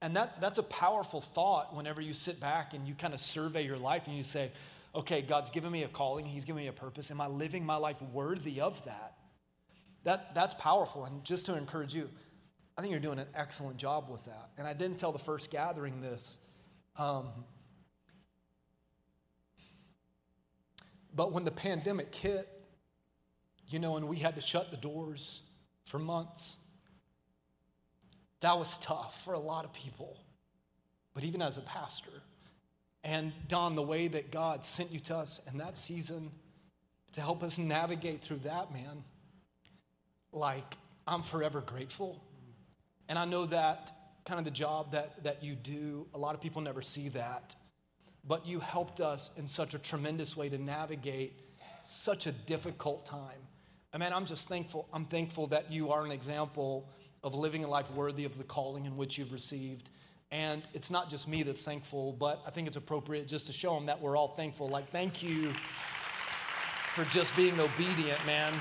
[0.00, 3.64] And that, that's a powerful thought whenever you sit back and you kind of survey
[3.64, 4.50] your life and you say,
[4.94, 7.10] okay, God's given me a calling, He's given me a purpose.
[7.10, 9.14] Am I living my life worthy of that?
[10.04, 11.04] that that's powerful.
[11.04, 12.08] And just to encourage you,
[12.78, 14.50] I think you're doing an excellent job with that.
[14.58, 16.38] And I didn't tell the first gathering this.
[16.98, 17.28] Um,
[21.14, 22.48] but when the pandemic hit,
[23.68, 25.48] you know, and we had to shut the doors
[25.86, 26.56] for months,
[28.40, 30.18] that was tough for a lot of people.
[31.14, 32.10] But even as a pastor,
[33.02, 36.30] and Don, the way that God sent you to us in that season
[37.12, 39.04] to help us navigate through that, man,
[40.32, 40.74] like,
[41.06, 42.22] I'm forever grateful.
[43.08, 43.92] And I know that
[44.24, 46.06] kind of the job that, that you do.
[46.14, 47.54] A lot of people never see that.
[48.26, 51.38] But you helped us in such a tremendous way to navigate
[51.82, 53.38] such a difficult time.
[53.92, 54.88] I mean, I'm just thankful.
[54.92, 56.88] I'm thankful that you are an example
[57.22, 59.90] of living a life worthy of the calling in which you've received.
[60.32, 63.74] And it's not just me that's thankful, but I think it's appropriate just to show
[63.74, 64.68] them that we're all thankful.
[64.68, 65.50] Like, thank you
[66.94, 68.52] for just being obedient, man.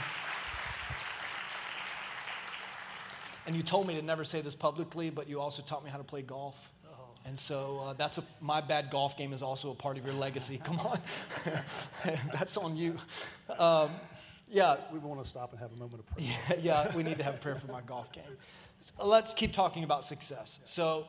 [3.46, 5.98] And you told me to never say this publicly, but you also taught me how
[5.98, 6.72] to play golf.
[6.88, 6.92] Oh.
[7.26, 10.16] And so uh, that's a, my bad golf game is also a part of your
[10.16, 10.62] legacy.
[10.64, 11.00] Come on,
[12.32, 12.96] that's on you.
[13.60, 13.92] Um,
[14.50, 16.30] yeah, we want to stop and have a moment of prayer.
[16.62, 18.24] Yeah, yeah, we need to have a prayer for my golf game.
[18.80, 20.60] So let's keep talking about success.
[20.64, 21.08] So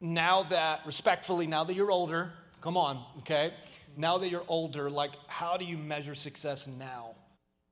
[0.00, 3.52] now that, respectfully, now that you're older, come on, okay?
[3.96, 7.16] Now that you're older, like, how do you measure success now?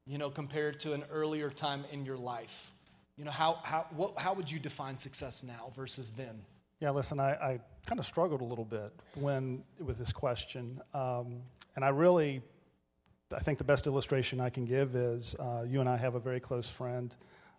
[0.07, 2.73] You know, compared to an earlier time in your life?
[3.19, 6.41] You know, how, how, what, how would you define success now versus then?
[6.81, 11.43] Yeah, listen, I, I kind of struggled a little bit when with this question, um,
[11.75, 12.43] and I really,
[13.35, 16.21] I think the best illustration I can give is uh, you and I have a
[16.21, 17.15] very close friend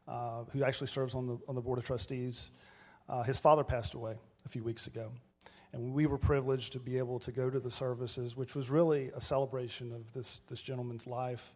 [0.08, 2.52] uh, who actually serves on the on the board of trustees.
[3.10, 5.12] Uh, his father passed away a few weeks ago,
[5.74, 9.12] and we were privileged to be able to go to the services, which was really
[9.14, 11.54] a celebration of this this gentleman's life.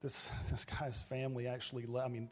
[0.00, 2.28] this, this guy's family actually, I mean,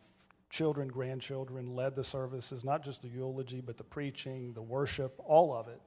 [0.50, 5.54] children, grandchildren led the services, not just the eulogy, but the preaching, the worship, all
[5.54, 5.80] of it.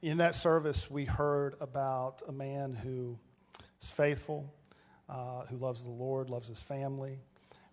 [0.00, 3.18] In that service, we heard about a man who
[3.80, 4.52] is faithful,
[5.08, 7.18] uh, who loves the Lord, loves his family.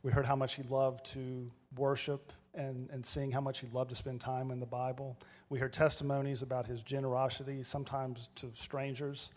[0.03, 3.91] We heard how much he loved to worship and, and seeing how much he loved
[3.91, 5.17] to spend time in the Bible.
[5.49, 9.31] We heard testimonies about his generosity, sometimes to strangers,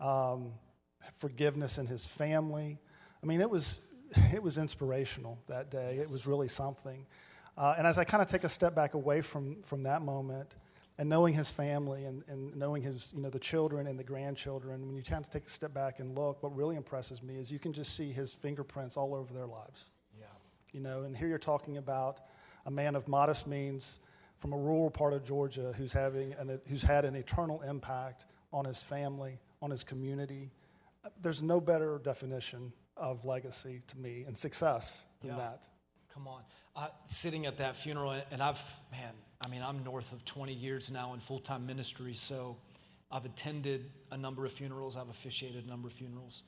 [0.00, 0.52] um,
[1.16, 2.78] forgiveness in his family.
[3.22, 3.80] I mean, it was,
[4.34, 5.96] it was inspirational that day.
[5.98, 6.10] Yes.
[6.10, 7.06] It was really something.
[7.56, 10.56] Uh, and as I kind of take a step back away from, from that moment
[10.98, 14.86] and knowing his family and, and knowing his, you know, the children and the grandchildren,
[14.86, 17.52] when you kind of take a step back and look, what really impresses me is
[17.52, 19.90] you can just see his fingerprints all over their lives.
[20.18, 20.26] Yeah.
[20.72, 22.20] You know, and here you're talking about
[22.64, 23.98] a man of modest means
[24.36, 28.64] from a rural part of Georgia who's, having an, who's had an eternal impact on
[28.64, 30.50] his family, on his community.
[31.20, 35.36] There's no better definition of legacy to me and success than yeah.
[35.36, 35.68] that.
[36.14, 36.42] Come on.
[36.76, 38.62] Uh, sitting at that funeral, and I've,
[38.92, 42.56] man, I mean, I'm north of 20 years now in full time ministry, so
[43.10, 46.44] I've attended a number of funerals, I've officiated a number of funerals.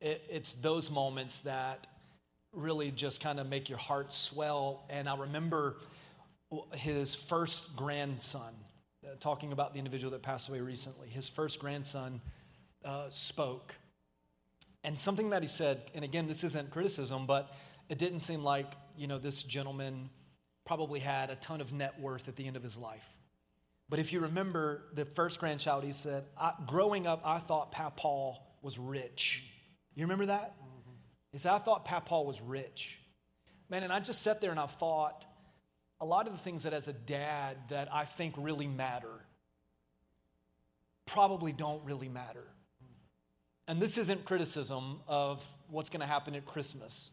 [0.00, 1.86] It, it's those moments that
[2.52, 4.84] really just kind of make your heart swell.
[4.90, 5.76] And I remember
[6.74, 8.52] his first grandson,
[9.04, 12.20] uh, talking about the individual that passed away recently, his first grandson
[12.84, 13.76] uh, spoke.
[14.82, 17.54] And something that he said, and again, this isn't criticism, but
[17.88, 20.10] it didn't seem like, you know, this gentleman
[20.64, 23.16] probably had a ton of net worth at the end of his life.
[23.88, 26.24] But if you remember the first grandchild, he said,
[26.66, 29.44] Growing up, I thought Papa was rich.
[29.94, 30.54] You remember that?
[30.56, 30.90] Mm-hmm.
[31.32, 33.00] He said, I thought Papa was rich.
[33.68, 35.26] Man, and I just sat there and I thought,
[36.00, 39.26] a lot of the things that as a dad that I think really matter
[41.06, 42.44] probably don't really matter.
[43.70, 47.12] And this isn't criticism of what's going to happen at Christmas.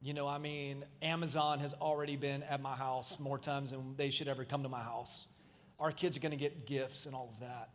[0.00, 4.10] You know, I mean, Amazon has already been at my house more times than they
[4.10, 5.26] should ever come to my house.
[5.80, 7.70] Our kids are going to get gifts and all of that.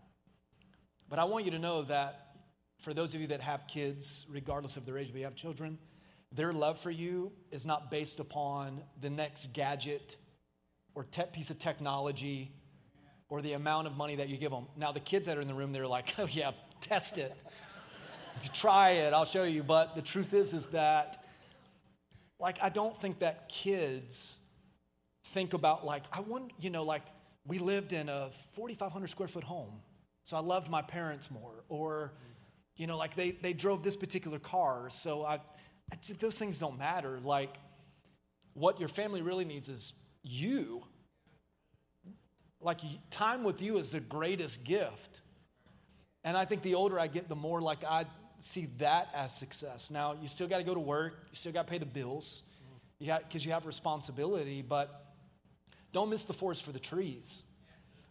[1.09, 2.37] But I want you to know that
[2.79, 5.77] for those of you that have kids, regardless of their age, you have children,
[6.31, 10.15] their love for you is not based upon the next gadget
[10.95, 12.53] or te- piece of technology
[13.27, 14.67] or the amount of money that you give them.
[14.77, 17.33] Now, the kids that are in the room, they're like, oh, yeah, test it.
[18.39, 19.63] To try it, I'll show you.
[19.63, 21.17] But the truth is, is that,
[22.39, 24.39] like, I don't think that kids
[25.27, 27.03] think about, like, I want, you know, like,
[27.45, 29.81] we lived in a 4,500 square foot home,
[30.23, 31.63] so I loved my parents more.
[31.69, 32.13] Or,
[32.75, 35.35] you know, like, they, they drove this particular car, so I,
[35.91, 37.19] I just, those things don't matter.
[37.23, 37.57] Like,
[38.53, 40.83] what your family really needs is you.
[42.59, 45.21] Like time with you is the greatest gift.
[46.23, 48.05] And I think the older I get, the more like I
[48.43, 49.91] see that as success.
[49.91, 52.43] Now, you still got to go to work, you still got to pay the bills,
[52.99, 55.13] you got because you have responsibility, but
[55.91, 57.43] don't miss the forest for the trees.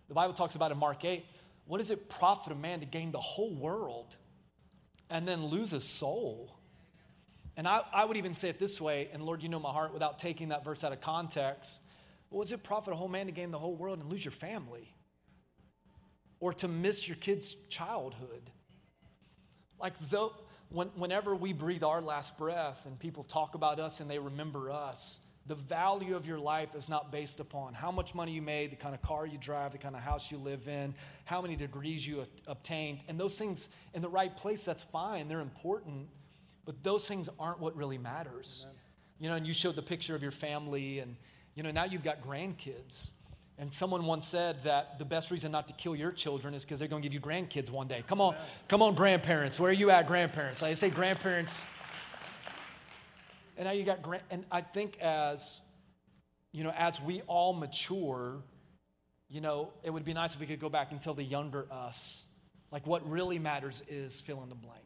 [0.09, 1.25] The Bible talks about in Mark 8,
[1.67, 4.17] what does it profit a man to gain the whole world
[5.09, 6.57] and then lose his soul?
[7.57, 9.93] And I, I would even say it this way, and Lord, you know my heart,
[9.93, 11.81] without taking that verse out of context.
[12.29, 14.33] What does it profit a whole man to gain the whole world and lose your
[14.33, 14.93] family?
[16.39, 18.51] Or to miss your kid's childhood?
[19.81, 20.33] Like, though,
[20.71, 24.71] when, whenever we breathe our last breath and people talk about us and they remember
[24.71, 28.71] us, the value of your life is not based upon how much money you made,
[28.71, 31.57] the kind of car you drive, the kind of house you live in, how many
[31.57, 33.05] degrees you obtained.
[33.09, 36.07] And those things in the right place, that's fine, they're important,
[36.67, 38.65] but those things aren't what really matters.
[38.65, 38.77] Amen.
[39.19, 41.17] You know, and you showed the picture of your family and
[41.55, 43.11] you know, now you've got grandkids.
[43.61, 46.79] And someone once said that the best reason not to kill your children is because
[46.79, 48.03] they're going to give you grandkids one day.
[48.07, 48.35] Come on,
[48.69, 49.61] come on, grandparents.
[49.61, 50.63] Where are you at, grandparents?
[50.63, 51.67] I say grandparents.
[53.59, 55.61] And now you got grand, and I think as,
[56.53, 58.43] you know, as we all mature,
[59.29, 61.67] you know, it would be nice if we could go back and tell the younger
[61.71, 62.25] us,
[62.71, 64.81] like what really matters is fill in the blank.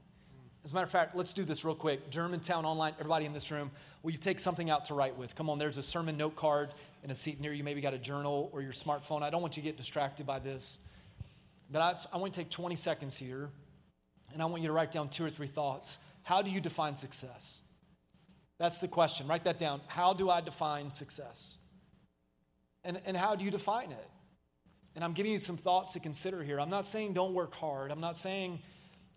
[0.65, 2.11] As a matter of fact, let's do this real quick.
[2.11, 3.71] Germantown Online, everybody in this room,
[4.03, 5.37] will you take something out to write with?
[5.37, 6.71] Come on, there's a sermon note card
[7.05, 7.63] in a seat near you.
[7.63, 9.23] Maybe got a journal or your smartphone.
[9.23, 10.81] I don't want you to get distracted by this.
[11.71, 13.51] But I, I want to take 20 seconds here,
[14.33, 15.99] and I want you to write down two or three thoughts.
[16.23, 17.61] How do you define success?
[18.59, 19.29] That's the question.
[19.29, 19.81] Write that down.
[19.87, 21.59] How do I define success?
[22.85, 24.09] And, and how do you define it?
[24.95, 26.61] And I'm giving you some thoughts to consider here.
[26.61, 27.91] I'm not saying don't work hard.
[27.91, 28.61] I'm not saying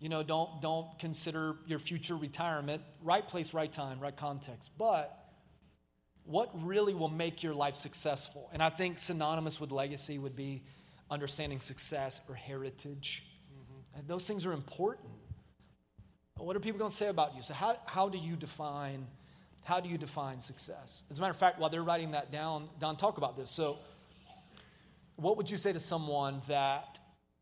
[0.00, 2.82] you know, don't, don't consider your future retirement.
[3.02, 4.70] Right place, right time, right context.
[4.78, 5.17] But
[6.28, 8.50] what really will make your life successful?
[8.52, 10.62] And I think synonymous with legacy would be
[11.10, 13.24] understanding success or heritage.
[13.50, 13.98] Mm-hmm.
[13.98, 15.08] And those things are important.
[16.36, 17.42] What are people going to say about you?
[17.42, 19.06] So how, how do you define
[19.64, 21.04] how do you define success?
[21.10, 23.50] As a matter of fact, while they're writing that down, Don, talk about this.
[23.50, 23.78] So,
[25.16, 26.98] what would you say to someone that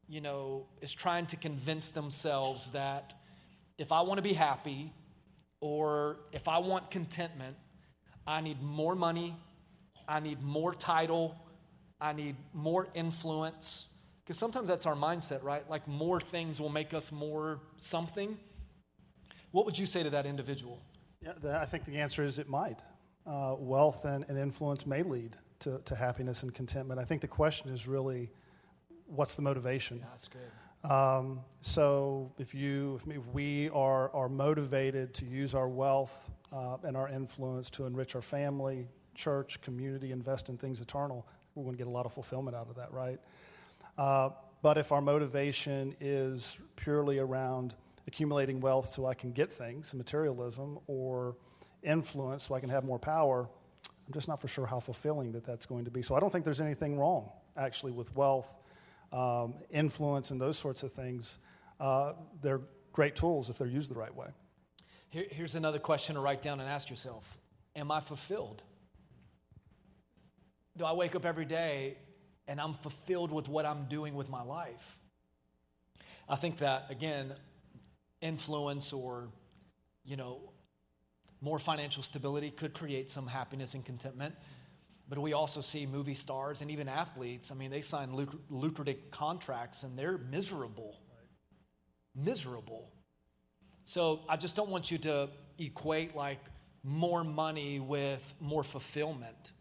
[0.09, 3.14] you know is trying to convince themselves that
[3.79, 4.92] if I want to be happy
[5.61, 7.57] or if I want contentment,
[8.27, 9.35] I need more money,
[10.09, 11.37] I need more title,
[12.01, 13.95] I need more influence.
[14.25, 15.62] Because sometimes that's our mindset, right?
[15.71, 18.37] Like more things will make us more something.
[19.53, 20.83] What would you say to that individual?
[21.23, 22.83] Yeah, I think the answer is it might.
[23.27, 27.01] Uh, wealth and, and, influence may lead to, to happiness and contentment.
[27.01, 28.31] I think the question is really
[29.07, 29.99] what's the motivation?
[29.99, 30.41] Yeah, that's good.
[30.85, 36.97] Um, so if you, if we are, are motivated to use our wealth uh, and
[36.97, 41.79] our influence to enrich our family, church, community, invest in things eternal, we're going to
[41.79, 43.19] get a lot of fulfillment out of that, right?
[43.99, 44.31] Uh,
[44.62, 47.75] but if our motivation is purely around
[48.07, 51.37] accumulating wealth so I can get things, materialism, or
[51.83, 53.49] influence so I can have more power,
[54.07, 56.03] I'm just not for sure how fulfilling that that's going to be.
[56.03, 58.57] So I don't think there's anything wrong, actually, with wealth,
[59.12, 61.38] um, influence, and those sorts of things.
[61.79, 62.61] Uh, they're
[62.92, 64.29] great tools if they're used the right way.
[65.11, 67.38] Here, here's another question to write down and ask yourself
[67.75, 68.62] Am I fulfilled?
[70.77, 71.97] Do I wake up every day
[72.49, 74.99] and I'm fulfilled with what I'm doing with my life?
[76.29, 77.33] I think that, again,
[78.21, 79.29] influence or,
[80.05, 80.40] you know,
[81.40, 84.35] more financial stability could create some happiness and contentment.
[85.09, 87.53] But we also see movie stars and even athletes.
[87.53, 88.14] I mean, they sign
[88.51, 90.99] lucrative contracts and they're miserable.
[92.14, 92.90] Miserable.
[93.85, 96.40] So I just don't want you to equate like
[96.83, 99.53] more money with more fulfillment.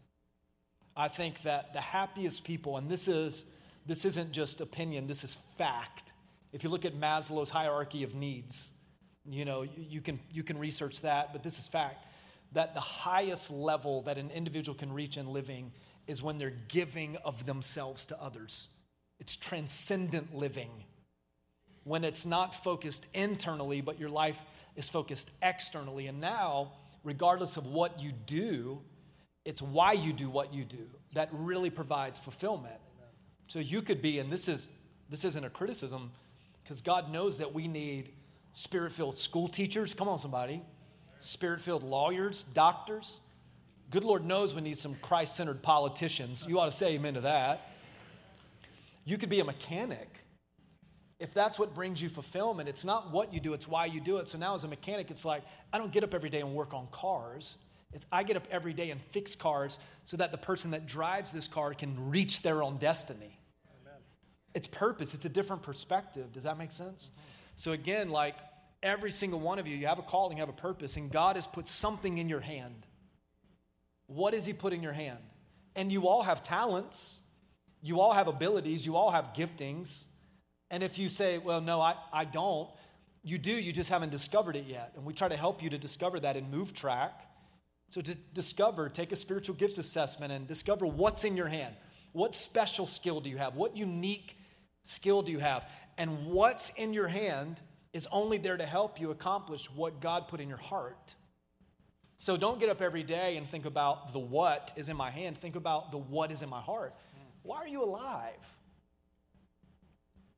[0.96, 3.44] I think that the happiest people, and this is
[3.86, 6.12] this isn't just opinion, this is fact.
[6.52, 8.72] If you look at Maslow's hierarchy of needs,
[9.24, 12.05] you know, you can, you can research that, but this is fact
[12.56, 15.72] that the highest level that an individual can reach in living
[16.06, 18.68] is when they're giving of themselves to others.
[19.20, 20.70] It's transcendent living.
[21.84, 24.42] When it's not focused internally, but your life
[24.74, 26.06] is focused externally.
[26.06, 26.72] And now,
[27.04, 28.80] regardless of what you do,
[29.44, 32.80] it's why you do what you do that really provides fulfillment.
[33.48, 34.70] So you could be, and this is
[35.10, 36.10] this isn't a criticism,
[36.64, 38.14] because God knows that we need
[38.50, 39.92] spirit filled school teachers.
[39.92, 40.62] Come on, somebody.
[41.18, 43.20] Spirit filled lawyers, doctors.
[43.90, 46.44] Good Lord knows we need some Christ centered politicians.
[46.46, 47.72] You ought to say amen to that.
[49.04, 50.08] You could be a mechanic.
[51.18, 54.18] If that's what brings you fulfillment, it's not what you do, it's why you do
[54.18, 54.28] it.
[54.28, 56.74] So now, as a mechanic, it's like I don't get up every day and work
[56.74, 57.56] on cars.
[57.92, 61.32] It's I get up every day and fix cars so that the person that drives
[61.32, 63.38] this car can reach their own destiny
[64.56, 66.32] it's purpose, it's a different perspective.
[66.32, 67.10] Does that make sense?
[67.10, 67.20] Mm-hmm.
[67.56, 68.36] So, again, like
[68.82, 71.36] every single one of you, you have a calling, you have a purpose, and God
[71.36, 72.86] has put something in your hand.
[74.06, 75.18] What has He put in your hand?
[75.74, 77.20] And you all have talents,
[77.82, 80.06] you all have abilities, you all have giftings.
[80.70, 82.68] And if you say, well, no, I, I don't,
[83.22, 84.92] you do, you just haven't discovered it yet.
[84.96, 87.22] And we try to help you to discover that in Move Track.
[87.88, 91.74] So, to discover, take a spiritual gifts assessment and discover what's in your hand.
[92.12, 93.54] What special skill do you have?
[93.54, 94.38] What unique
[94.82, 95.68] skill do you have?
[95.98, 97.60] And what's in your hand
[97.96, 101.14] is only there to help you accomplish what God put in your heart.
[102.16, 105.38] So don't get up every day and think about the what is in my hand.
[105.38, 106.94] Think about the what is in my heart.
[107.42, 108.58] Why are you alive?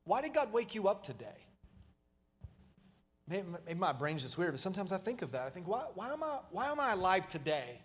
[0.05, 1.25] Why did God wake you up today?
[3.27, 3.45] Maybe,
[3.77, 5.45] my brain's just weird, but sometimes I think of that.
[5.45, 7.81] I think, why, why, am I, why am I alive today?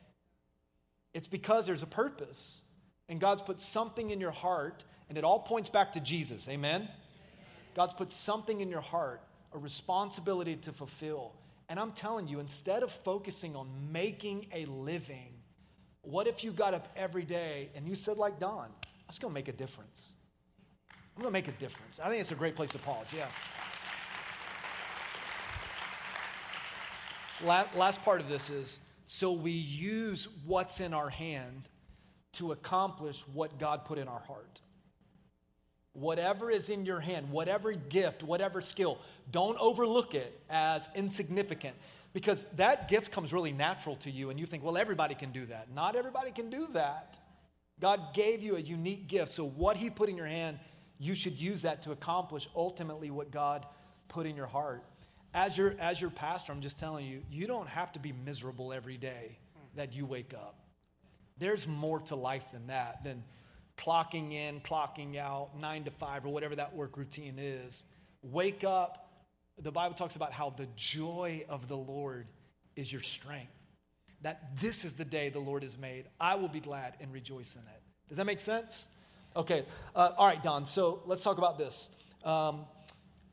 [1.13, 2.63] It's because there's a purpose.
[3.09, 6.49] And God's put something in your heart and it all points back to Jesus.
[6.49, 6.89] Amen?
[7.75, 9.21] God's put something in your heart,
[9.55, 11.33] a responsibility to fulfill.
[11.69, 15.33] And I'm telling you, instead of focusing on making a living,
[16.03, 19.33] what if you got up every day and you said, like Don, I'm just gonna
[19.33, 20.13] make a difference?
[21.17, 22.01] I'm gonna make a difference.
[22.01, 23.29] I think it's a great place to pause, yeah.
[27.43, 31.69] Last part of this is so we use what's in our hand
[32.33, 34.61] to accomplish what God put in our heart.
[35.95, 38.99] Whatever is in your hand, whatever gift, whatever skill,
[39.31, 41.75] don't overlook it as insignificant
[42.13, 45.47] because that gift comes really natural to you and you think, well, everybody can do
[45.47, 45.73] that.
[45.75, 47.19] Not everybody can do that.
[47.81, 49.31] God gave you a unique gift.
[49.31, 50.59] So, what He put in your hand,
[50.99, 53.67] you should use that to accomplish ultimately what God
[54.09, 54.83] put in your heart.
[55.35, 58.73] As your, as your pastor, I'm just telling you, you don't have to be miserable
[58.73, 59.39] every day
[59.75, 60.57] that you wake up.
[61.39, 63.25] There's more to life than that, than
[63.77, 67.85] clocking in, clocking out, nine to five, or whatever that work routine is.
[68.23, 69.05] Wake up
[69.59, 72.27] the Bible talks about how the joy of the Lord
[72.77, 73.53] is your strength.
[74.23, 76.07] That this is the day the Lord has made.
[76.19, 77.83] I will be glad and rejoice in it.
[78.09, 78.89] Does that make sense?
[79.37, 79.65] Okay.
[79.95, 80.67] Uh, all right, Don.
[80.67, 81.95] So let's talk about this.
[82.25, 82.65] Um,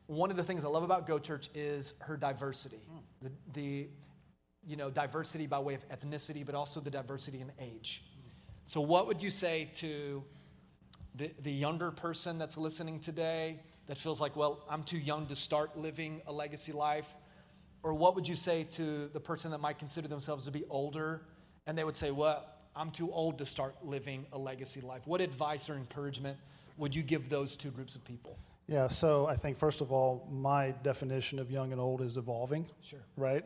[0.06, 2.80] one of the things I love about Go Church is her diversity.
[3.22, 3.88] The, the,
[4.66, 8.04] you know, diversity by way of ethnicity, but also the diversity in age.
[8.64, 10.22] So, what would you say to
[11.14, 15.36] the, the younger person that's listening today that feels like, well, I'm too young to
[15.36, 17.08] start living a legacy life?
[17.82, 21.22] Or what would you say to the person that might consider themselves to be older
[21.66, 22.44] and they would say, well,
[22.74, 25.02] I'm too old to start living a legacy life?
[25.04, 26.38] What advice or encouragement
[26.78, 28.38] would you give those two groups of people?
[28.66, 32.66] Yeah, so I think first of all, my definition of young and old is evolving.
[32.82, 33.00] Sure.
[33.16, 33.44] Right?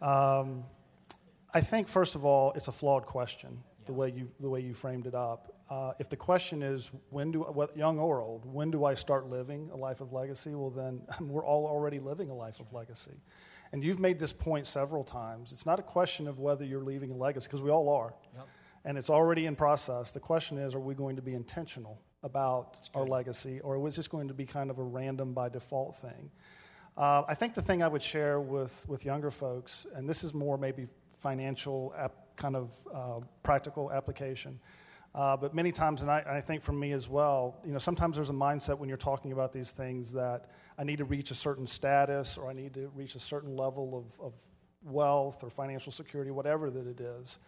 [0.00, 0.64] Um,
[1.54, 3.86] I think first of all, it's a flawed question yeah.
[3.86, 5.52] the way you the way you framed it up.
[5.72, 9.30] Uh, if the question is when do what, young or old, when do I start
[9.30, 10.54] living a life of legacy?
[10.54, 13.16] Well, then we're all already living a life of legacy.
[13.72, 15.50] And you've made this point several times.
[15.50, 18.12] It's not a question of whether you're leaving a legacy because we all are.
[18.34, 18.48] Yep.
[18.84, 20.12] And it's already in process.
[20.12, 24.08] The question is, are we going to be intentional about our legacy, or was this
[24.08, 26.30] going to be kind of a random by default thing?
[26.98, 30.34] Uh, I think the thing I would share with, with younger folks, and this is
[30.34, 34.60] more maybe financial ap- kind of uh, practical application,
[35.14, 38.16] uh, but many times, and I, I, think for me as well, you know, sometimes
[38.16, 40.46] there's a mindset when you're talking about these things that
[40.78, 43.94] I need to reach a certain status or I need to reach a certain level
[43.94, 44.34] of, of
[44.82, 47.38] wealth or financial security, whatever that it is.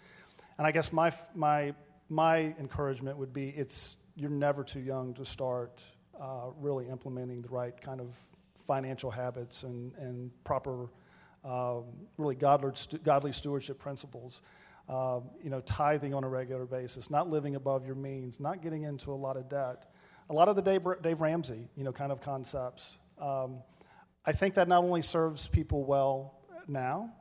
[0.58, 1.74] And I guess my, my,
[2.10, 5.82] my encouragement would be it's, you're never too young to start
[6.20, 8.18] uh, really implementing the right kind of
[8.54, 10.90] financial habits and, and proper,
[11.44, 11.84] um,
[12.18, 14.42] really godly, godly stewardship principles.
[14.86, 18.82] Um, you know, tithing on a regular basis, not living above your means, not getting
[18.82, 19.86] into a lot of debt.
[20.28, 22.98] A lot of the Dave, Dave Ramsey, you know, kind of concepts.
[23.18, 23.62] Um,
[24.26, 27.14] I think that not only serves people well now,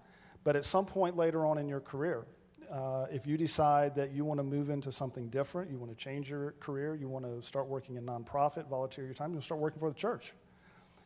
[0.44, 2.26] but at some point later on in your career,
[2.72, 5.98] uh, if you decide that you want to move into something different, you want to
[5.98, 9.44] change your career, you want to start working in nonprofit, volunteer your time, you want
[9.44, 10.34] to start working for the church.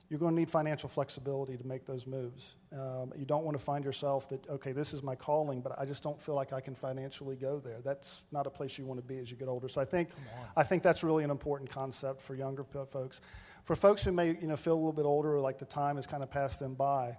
[0.10, 2.56] You're going to need financial flexibility to make those moves.
[2.72, 5.86] Um, you don't want to find yourself that, okay, this is my calling, but I
[5.86, 7.80] just don't feel like I can financially go there.
[7.84, 9.68] That's not a place you want to be as you get older.
[9.68, 10.10] So I think,
[10.56, 13.20] I think that's really an important concept for younger folks.
[13.64, 15.98] For folks who may you know, feel a little bit older or like the time
[15.98, 17.18] has kind of passed them by,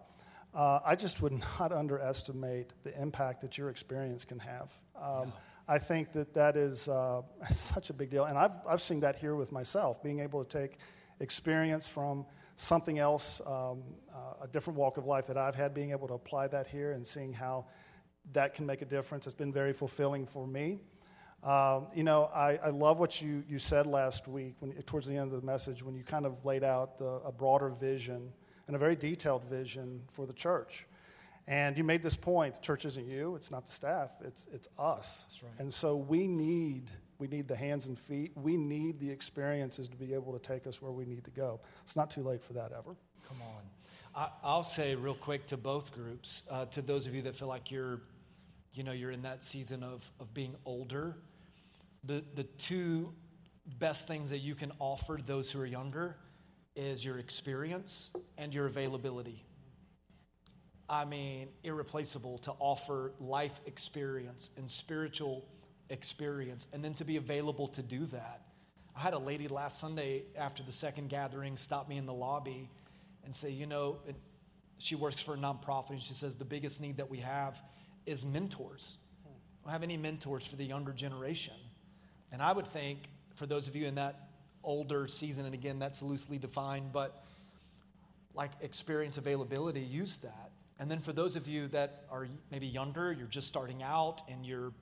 [0.54, 4.72] uh, I just would not underestimate the impact that your experience can have.
[5.00, 5.32] Um.
[5.70, 7.20] I think that that is uh,
[7.50, 8.24] such a big deal.
[8.24, 10.78] And I've, I've seen that here with myself, being able to take
[11.20, 12.24] experience from
[12.58, 16.14] something else, um, uh, a different walk of life that I've had, being able to
[16.14, 17.66] apply that here and seeing how
[18.32, 19.26] that can make a difference.
[19.26, 20.80] It's been very fulfilling for me.
[21.44, 25.16] Um, you know, I, I, love what you, you said last week when, towards the
[25.16, 28.32] end of the message when you kind of laid out the, a broader vision
[28.66, 30.88] and a very detailed vision for the church.
[31.46, 34.68] And you made this point the church isn't you, it's not the staff, it's, it's
[34.76, 35.42] us.
[35.44, 35.60] Right.
[35.60, 39.96] And so we need, we need the hands and feet, we need the experiences to
[39.96, 41.60] be able to take us where we need to go.
[41.82, 42.96] It's not too late for that ever.
[43.28, 44.30] Come on.
[44.44, 47.48] I, will say real quick to both groups, uh, to those of you that feel
[47.48, 48.00] like you're,
[48.72, 51.16] you know, you're in that season of, of being older
[52.04, 53.12] the, the two
[53.78, 56.16] best things that you can offer those who are younger
[56.76, 59.44] is your experience and your availability.
[60.88, 65.44] I mean, irreplaceable to offer life experience and spiritual
[65.90, 68.42] experience, and then to be available to do that.
[68.96, 72.68] I had a lady last Sunday after the second gathering stop me in the lobby
[73.24, 73.98] and say, you know,
[74.78, 77.62] she works for a nonprofit, and she says, the biggest need that we have
[78.06, 78.98] is mentors.
[79.24, 79.30] We
[79.64, 81.54] don't have any mentors for the younger generation.
[82.32, 83.00] And I would think
[83.34, 84.28] for those of you in that
[84.64, 87.24] older season, and again, that's loosely defined, but
[88.34, 90.50] like experience availability, use that.
[90.78, 94.44] And then for those of you that are maybe younger, you're just starting out in
[94.44, 94.72] your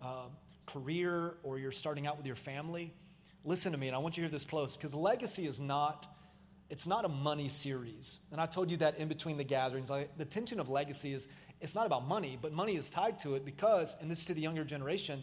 [0.00, 0.28] uh,
[0.72, 2.92] career or you're starting out with your family,
[3.44, 6.06] listen to me, and I want you to hear this close because legacy is not.
[6.68, 8.20] It's not a money series.
[8.30, 9.90] And I told you that in between the gatherings.
[9.90, 11.26] Like, the tension of legacy is
[11.60, 14.34] it's not about money, but money is tied to it because, and this is to
[14.34, 15.22] the younger generation,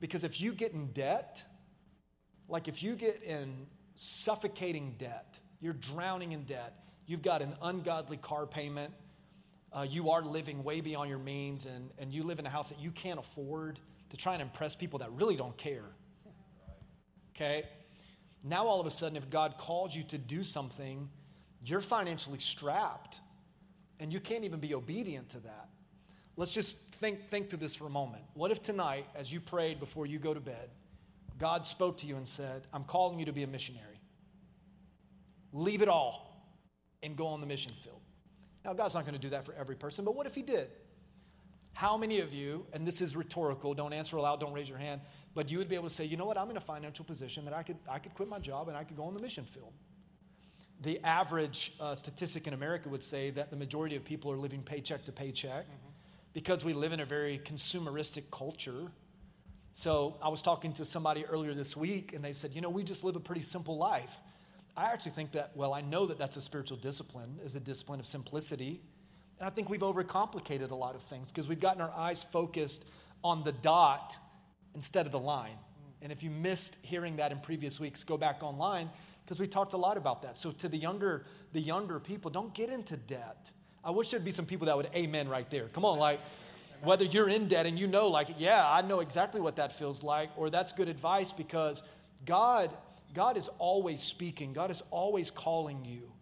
[0.00, 1.42] because if you get in debt,
[2.48, 6.72] like if you get in suffocating debt, you're drowning in debt,
[7.06, 8.92] you've got an ungodly car payment,
[9.72, 12.70] uh, you are living way beyond your means, and, and you live in a house
[12.70, 13.78] that you can't afford
[14.10, 15.84] to try and impress people that really don't care.
[17.34, 17.64] Okay?
[18.44, 21.08] Now, all of a sudden, if God calls you to do something,
[21.64, 23.20] you're financially strapped,
[23.98, 25.68] and you can't even be obedient to that.
[26.36, 28.24] Let's just think, think through this for a moment.
[28.34, 30.70] What if tonight, as you prayed before you go to bed,
[31.38, 34.00] God spoke to you and said, I'm calling you to be a missionary?
[35.52, 36.30] Leave it all.
[37.02, 38.00] and go on the mission field.
[38.64, 40.68] Now, God's not going to do that for every person, but what if He did?
[41.72, 45.00] How many of you, and this is rhetorical, don't answer aloud, don't raise your hand,
[45.34, 47.44] but you would be able to say, you know what, I'm in a financial position
[47.44, 49.44] that I could, I could quit my job and I could go on the mission
[49.44, 49.72] field.
[50.82, 54.62] The average uh, statistic in America would say that the majority of people are living
[54.62, 55.90] paycheck to paycheck mm-hmm.
[56.32, 58.90] because we live in a very consumeristic culture.
[59.72, 62.82] So I was talking to somebody earlier this week and they said, you know, we
[62.82, 64.20] just live a pretty simple life.
[64.76, 68.00] I actually think that, well, I know that that's a spiritual discipline, is a discipline
[68.00, 68.80] of simplicity.
[69.40, 72.84] And I think we've overcomplicated a lot of things because we've gotten our eyes focused
[73.24, 74.16] on the dot
[74.74, 75.56] instead of the line.
[76.02, 78.90] And if you missed hearing that in previous weeks, go back online
[79.24, 80.36] because we talked a lot about that.
[80.36, 81.24] So to the younger,
[81.54, 83.50] the younger people, don't get into debt.
[83.82, 85.68] I wish there'd be some people that would amen right there.
[85.68, 86.20] Come on, like
[86.82, 90.02] whether you're in debt and you know, like, yeah, I know exactly what that feels
[90.02, 91.82] like, or that's good advice because
[92.26, 92.74] God,
[93.14, 96.12] God is always speaking, God is always calling you.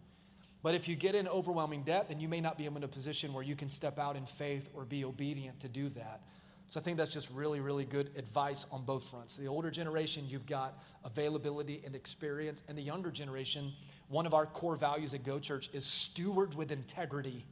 [0.61, 3.33] But if you get in overwhelming debt, then you may not be in a position
[3.33, 6.21] where you can step out in faith or be obedient to do that.
[6.67, 9.35] So I think that's just really, really good advice on both fronts.
[9.37, 13.71] The older generation, you've got availability and experience, and the younger generation,
[14.07, 17.45] one of our core values at Go Church is steward with integrity.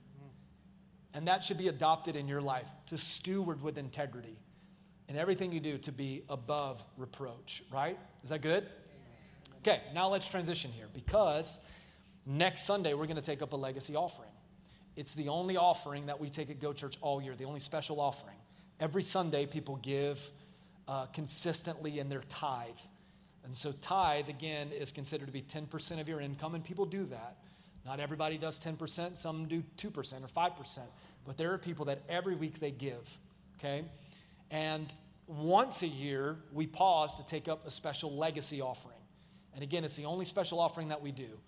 [1.15, 4.37] And that should be adopted in your life to steward with integrity.
[5.09, 7.97] And everything you do to be above reproach, right?
[8.23, 8.67] Is that good?
[9.59, 11.59] Okay, now let's transition here because
[12.27, 14.29] next Sunday we're going to take up a legacy offering.
[14.95, 17.99] It's the only offering that we take at Go Church all year, the only special
[17.99, 18.35] offering.
[18.79, 20.29] Every Sunday, people give
[20.87, 22.79] uh, consistently in their tithe.
[23.45, 27.05] And so, tithe, again, is considered to be 10% of your income, and people do
[27.05, 27.37] that.
[27.85, 30.79] Not everybody does 10%, some do 2% or 5%,
[31.25, 33.19] but there are people that every week they give,
[33.57, 33.85] okay?
[34.51, 34.93] And
[35.27, 38.97] once a year, we pause to take up a special legacy offering.
[39.53, 41.39] And again, it's the only special offering that we do.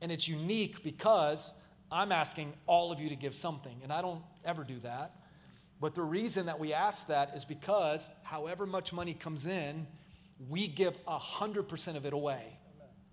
[0.00, 1.52] And it's unique because
[1.90, 5.12] I'm asking all of you to give something, and I don't ever do that.
[5.80, 9.86] But the reason that we ask that is because however much money comes in,
[10.48, 12.58] we give 100% of it away.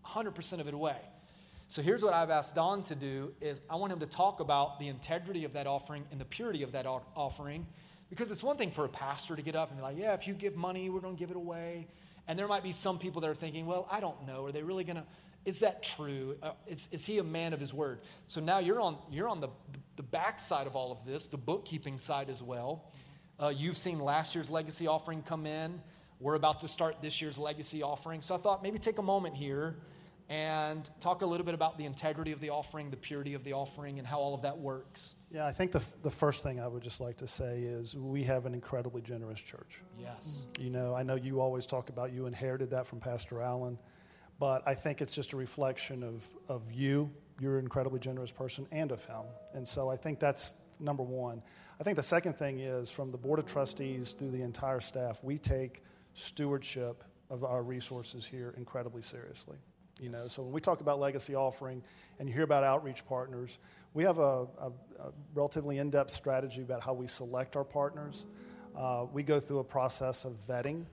[0.06, 0.98] 100% of it away.
[1.68, 4.80] So here's what I've asked Don to do is I want him to talk about
[4.80, 7.66] the integrity of that offering and the purity of that offering
[8.10, 10.28] because it's one thing for a pastor to get up and be like, "Yeah, if
[10.28, 11.88] you give money, we're going to give it away."
[12.28, 14.46] And there might be some people that are thinking, "Well, I don't know.
[14.46, 15.06] Are they really going to
[15.46, 16.38] is that true?
[16.42, 18.00] Uh, is, is he a man of his word?
[18.26, 19.50] So now you're on, you're on the,
[19.96, 22.92] the back side of all of this, the bookkeeping side as well.
[23.40, 25.82] Uh, you've seen last year's legacy offering come in.
[26.20, 28.22] We're about to start this year's legacy offering.
[28.22, 29.78] So I thought maybe take a moment here
[30.30, 33.52] and talk a little bit about the integrity of the offering, the purity of the
[33.54, 35.16] offering, and how all of that works.
[35.32, 38.24] Yeah, I think the, the first thing I would just like to say is we
[38.24, 39.82] have an incredibly generous church.
[40.00, 40.46] Yes.
[40.58, 43.78] You know, I know you always talk about you inherited that from Pastor Allen
[44.42, 47.12] but I think it's just a reflection of, of you.
[47.40, 49.22] You're an incredibly generous person and of him.
[49.54, 51.44] And so I think that's number one.
[51.80, 55.24] I think the second thing is from the Board of Trustees through the entire staff,
[55.24, 55.84] we take
[56.16, 59.58] stewardship of our resources here incredibly seriously.
[60.02, 61.84] You know, so when we talk about legacy offering
[62.18, 63.60] and you hear about outreach partners,
[63.94, 64.72] we have a, a,
[65.02, 68.26] a relatively in-depth strategy about how we select our partners.
[68.76, 70.86] Uh, we go through a process of vetting.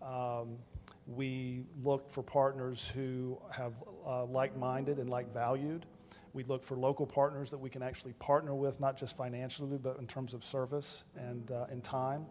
[0.00, 0.58] Um,
[1.06, 3.74] we look for partners who have
[4.06, 5.86] uh, like minded and like valued.
[6.32, 9.98] We look for local partners that we can actually partner with, not just financially, but
[9.98, 12.26] in terms of service and uh, in time.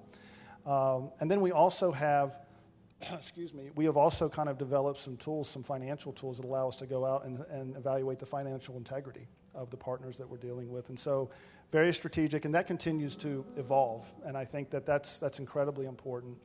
[0.65, 2.39] Um, and then we also have,
[3.13, 6.67] excuse me, we have also kind of developed some tools, some financial tools that allow
[6.67, 10.37] us to go out and, and evaluate the financial integrity of the partners that we're
[10.37, 10.89] dealing with.
[10.89, 11.29] And so,
[11.71, 14.09] very strategic, and that continues to evolve.
[14.25, 16.37] And I think that that's, that's incredibly important.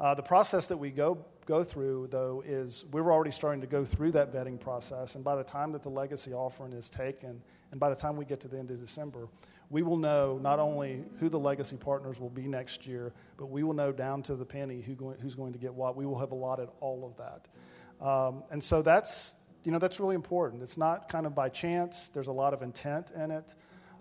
[0.00, 3.84] Uh, the process that we go go through, though, is we're already starting to go
[3.84, 5.16] through that vetting process.
[5.16, 8.24] And by the time that the legacy offering is taken, and by the time we
[8.24, 9.28] get to the end of December,
[9.68, 13.62] we will know not only who the legacy partners will be next year, but we
[13.62, 15.96] will know down to the penny who going, who's going to get what.
[15.96, 18.04] We will have allotted all of that.
[18.04, 19.34] Um, and so that's,
[19.64, 20.62] you know, that's really important.
[20.62, 23.54] It's not kind of by chance, there's a lot of intent in it.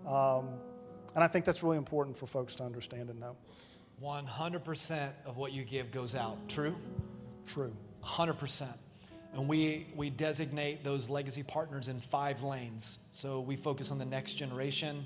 [0.08, 0.50] Um,
[1.16, 3.36] and I think that's really important for folks to understand and know.
[4.04, 6.38] 100% of what you give goes out.
[6.48, 6.76] True?
[7.46, 7.74] True.
[8.04, 8.68] 100%.
[9.34, 13.00] And we, we designate those legacy partners in five lanes.
[13.12, 15.06] So we focus on the next generation,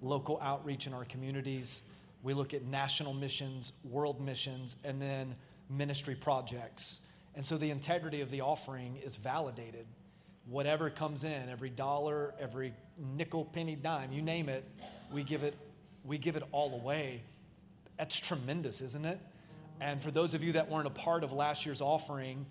[0.00, 1.82] local outreach in our communities.
[2.22, 5.36] We look at national missions, world missions, and then
[5.68, 7.02] ministry projects.
[7.34, 9.86] And so the integrity of the offering is validated.
[10.46, 14.64] Whatever comes in, every dollar, every nickel, penny, dime, you name it,
[15.12, 15.54] we give it,
[16.04, 17.22] we give it all away.
[17.98, 19.18] That's tremendous, isn't it?
[19.80, 22.46] And for those of you that weren't a part of last year's offering,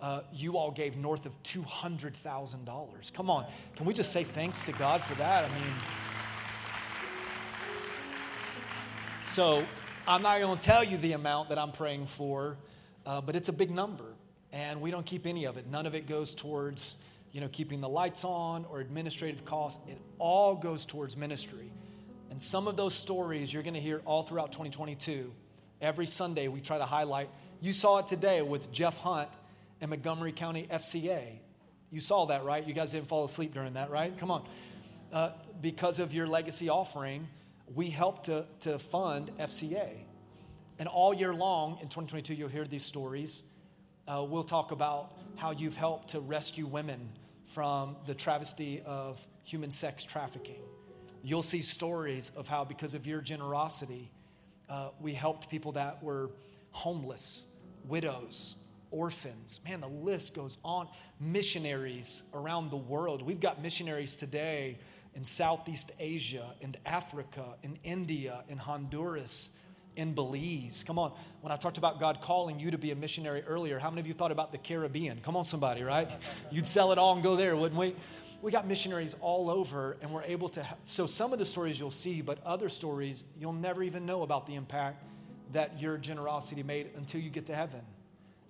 [0.00, 3.12] uh, you all gave north of $200,000.
[3.12, 3.46] Come on,
[3.76, 5.44] can we just say thanks to God for that?
[5.44, 5.72] I mean,
[9.22, 9.64] so
[10.06, 12.56] I'm not going to tell you the amount that I'm praying for,
[13.04, 14.14] uh, but it's a big number,
[14.52, 15.66] and we don't keep any of it.
[15.66, 16.96] None of it goes towards
[17.32, 19.80] you know keeping the lights on or administrative costs.
[19.88, 21.70] It all goes towards ministry.
[22.30, 25.32] And some of those stories you're going to hear all throughout 2022.
[25.80, 27.28] Every Sunday we try to highlight.
[27.60, 29.28] You saw it today with Jeff Hunt
[29.80, 31.22] and Montgomery County FCA.
[31.90, 32.66] You saw that, right?
[32.66, 34.16] You guys didn't fall asleep during that, right?
[34.18, 34.44] Come on.
[35.12, 37.26] Uh, because of your legacy offering,
[37.74, 39.88] we help to, to fund FCA.
[40.78, 43.44] And all year long in 2022, you'll hear these stories.
[44.06, 47.10] Uh, we'll talk about how you've helped to rescue women
[47.44, 50.62] from the travesty of human sex trafficking.
[51.22, 54.10] You'll see stories of how, because of your generosity,
[54.68, 56.30] uh, we helped people that were
[56.70, 57.46] homeless,
[57.86, 58.56] widows,
[58.90, 59.60] orphans.
[59.64, 60.88] Man, the list goes on.
[61.20, 63.22] Missionaries around the world.
[63.22, 64.78] We've got missionaries today
[65.14, 69.58] in Southeast Asia, in Africa, in India, in Honduras,
[69.96, 70.84] in Belize.
[70.84, 71.12] Come on.
[71.40, 74.06] When I talked about God calling you to be a missionary earlier, how many of
[74.06, 75.20] you thought about the Caribbean?
[75.20, 76.08] Come on, somebody, right?
[76.50, 77.94] You'd sell it all and go there, wouldn't we?
[78.42, 80.66] We got missionaries all over, and we're able to.
[80.82, 84.46] So, some of the stories you'll see, but other stories you'll never even know about
[84.46, 85.04] the impact
[85.52, 87.82] that your generosity made until you get to heaven.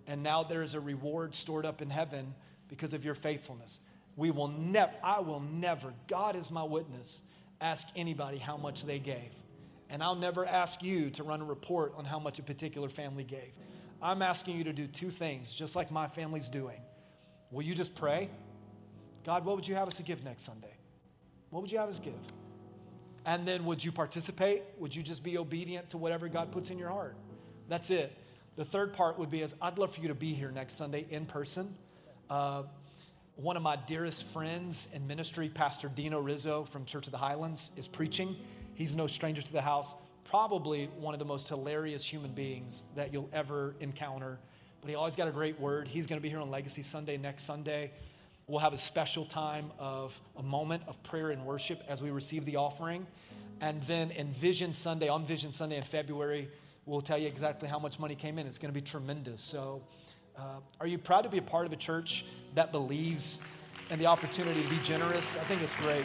[0.07, 2.35] And now there is a reward stored up in heaven
[2.69, 3.81] because of your faithfulness.
[4.17, 7.23] We will never, I will never, God is my witness,
[7.61, 9.31] ask anybody how much they gave.
[9.89, 13.25] And I'll never ask you to run a report on how much a particular family
[13.25, 13.53] gave.
[14.03, 16.81] I'm asking you to do two things, just like my family's doing.
[17.51, 18.29] Will you just pray?
[19.25, 20.75] God, what would you have us to give next Sunday?
[21.51, 22.15] What would you have us give?
[23.27, 24.63] And then would you participate?
[24.79, 27.15] Would you just be obedient to whatever God puts in your heart?
[27.69, 28.13] That's it.
[28.57, 31.07] The third part would be is I'd love for you to be here next Sunday
[31.11, 31.75] in person.
[32.29, 32.65] Uh,
[33.37, 37.71] one of my dearest friends in ministry, Pastor Dino Rizzo from Church of the Highlands,
[37.77, 38.37] is preaching.
[38.75, 39.95] He's no stranger to the house.
[40.25, 44.39] Probably one of the most hilarious human beings that you'll ever encounter.
[44.81, 45.89] But he always got a great word.
[45.89, 47.93] He's going to be here on Legacy Sunday next Sunday.
[48.51, 52.45] We'll have a special time of a moment of prayer and worship as we receive
[52.45, 53.07] the offering.
[53.61, 56.49] And then in Vision Sunday, on Vision Sunday in February,
[56.85, 58.49] we'll tell you exactly how much money came in.
[58.49, 59.41] It's going to be tremendous.
[59.41, 59.83] So,
[60.37, 62.25] uh, are you proud to be a part of a church
[62.57, 63.47] that believes
[63.89, 65.37] in the opportunity to be generous?
[65.37, 66.05] I think it's great.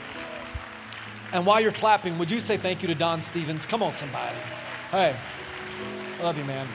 [1.34, 3.66] And while you're clapping, would you say thank you to Don Stephens?
[3.66, 4.38] Come on, somebody.
[4.92, 5.16] Hey,
[6.20, 6.68] I love you, man.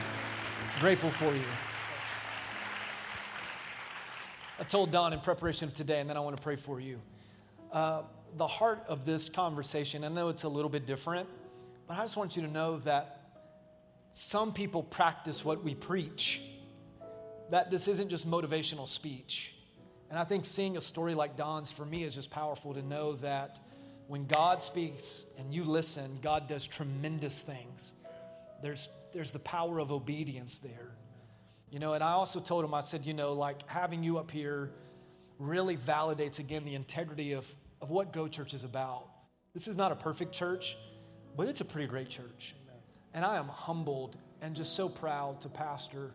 [0.81, 1.45] Grateful for you.
[4.61, 7.01] I told Don in preparation of today, and then I want to pray for you.
[7.71, 8.03] Uh,
[8.37, 11.27] the heart of this conversation, I know it's a little bit different,
[11.87, 13.21] but I just want you to know that
[14.11, 16.43] some people practice what we preach,
[17.49, 19.55] that this isn't just motivational speech.
[20.11, 23.13] And I think seeing a story like Don's for me is just powerful to know
[23.13, 23.59] that
[24.05, 27.93] when God speaks and you listen, God does tremendous things.
[28.61, 30.90] There's, there's the power of obedience there.
[31.71, 34.29] You know, and I also told him, I said, you know, like having you up
[34.29, 34.69] here
[35.39, 39.07] really validates again the integrity of, of what Go Church is about.
[39.53, 40.77] This is not a perfect church,
[41.37, 42.55] but it's a pretty great church.
[43.13, 46.11] And I am humbled and just so proud to pastor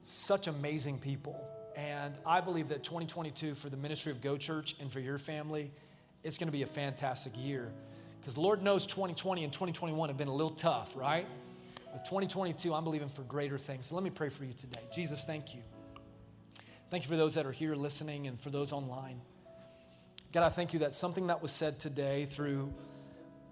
[0.00, 1.40] such amazing people.
[1.76, 5.70] And I believe that 2022 for the ministry of Go Church and for your family,
[6.24, 7.72] it's going to be a fantastic year.
[8.20, 11.26] Because Lord knows 2020 and 2021 have been a little tough, right?
[11.92, 13.86] But 2022, I'm believing for greater things.
[13.86, 14.80] So let me pray for you today.
[14.92, 15.62] Jesus, thank you.
[16.90, 19.20] Thank you for those that are here listening and for those online.
[20.32, 22.72] God, I thank you that something that was said today through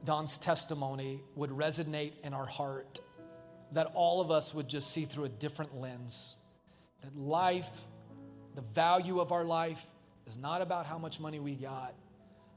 [0.05, 3.01] Don's testimony would resonate in our heart,
[3.73, 6.37] that all of us would just see through a different lens.
[7.03, 7.83] That life,
[8.55, 9.85] the value of our life,
[10.27, 11.95] is not about how much money we got,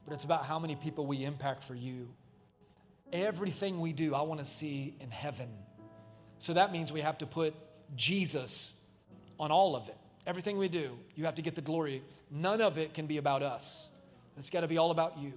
[0.05, 2.13] but it's about how many people we impact for you.
[3.11, 5.49] Everything we do, I want to see in heaven.
[6.41, 7.53] So that means we have to put
[7.95, 8.83] Jesus
[9.39, 9.97] on all of it.
[10.25, 12.01] Everything we do, you have to get the glory.
[12.31, 13.91] None of it can be about us.
[14.35, 15.33] It's got to be all about you.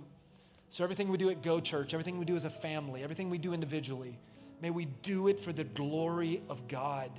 [0.71, 3.37] So everything we do at Go Church, everything we do as a family, everything we
[3.37, 4.19] do individually,
[4.63, 7.11] may we do it for the glory of God.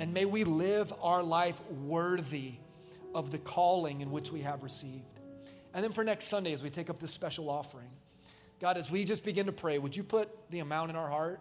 [0.00, 2.54] And may we live our life worthy
[3.14, 5.20] of the calling in which we have received.
[5.72, 7.90] And then for next Sunday, as we take up this special offering,
[8.60, 11.38] God, as we just begin to pray, would you put the amount in our heart?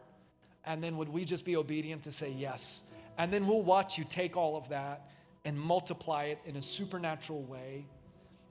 [0.65, 2.83] And then would we just be obedient to say yes?
[3.17, 5.09] And then we'll watch you take all of that
[5.45, 7.85] and multiply it in a supernatural way.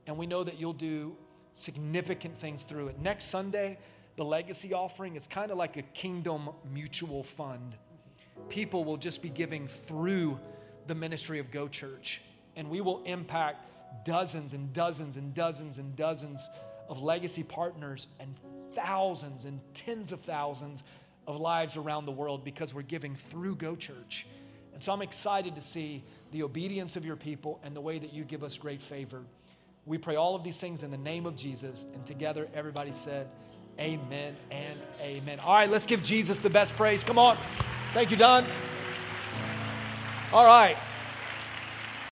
[0.07, 1.17] And we know that you'll do
[1.53, 3.01] significant things through it.
[3.01, 3.79] Next Sunday,
[4.17, 7.77] the legacy offering is kind of like a kingdom mutual fund.
[8.49, 10.39] People will just be giving through
[10.87, 12.21] the ministry of Go Church.
[12.57, 13.57] and we will impact
[14.05, 16.51] dozens and dozens and dozens and dozens
[16.89, 18.35] of legacy partners and
[18.75, 20.85] thousands and tens of thousands
[21.27, 24.27] of lives around the world because we're giving through Go Church.
[24.75, 26.03] And so I'm excited to see
[26.33, 29.23] the obedience of your people and the way that you give us great favor.
[29.87, 31.87] We pray all of these things in the name of Jesus.
[31.95, 33.29] And together, everybody said,
[33.81, 35.41] Amen and amen.
[35.41, 37.03] All right, let's give Jesus the best praise.
[37.03, 37.37] Come on.
[37.95, 38.45] Thank you, Don.
[40.33, 40.77] All right.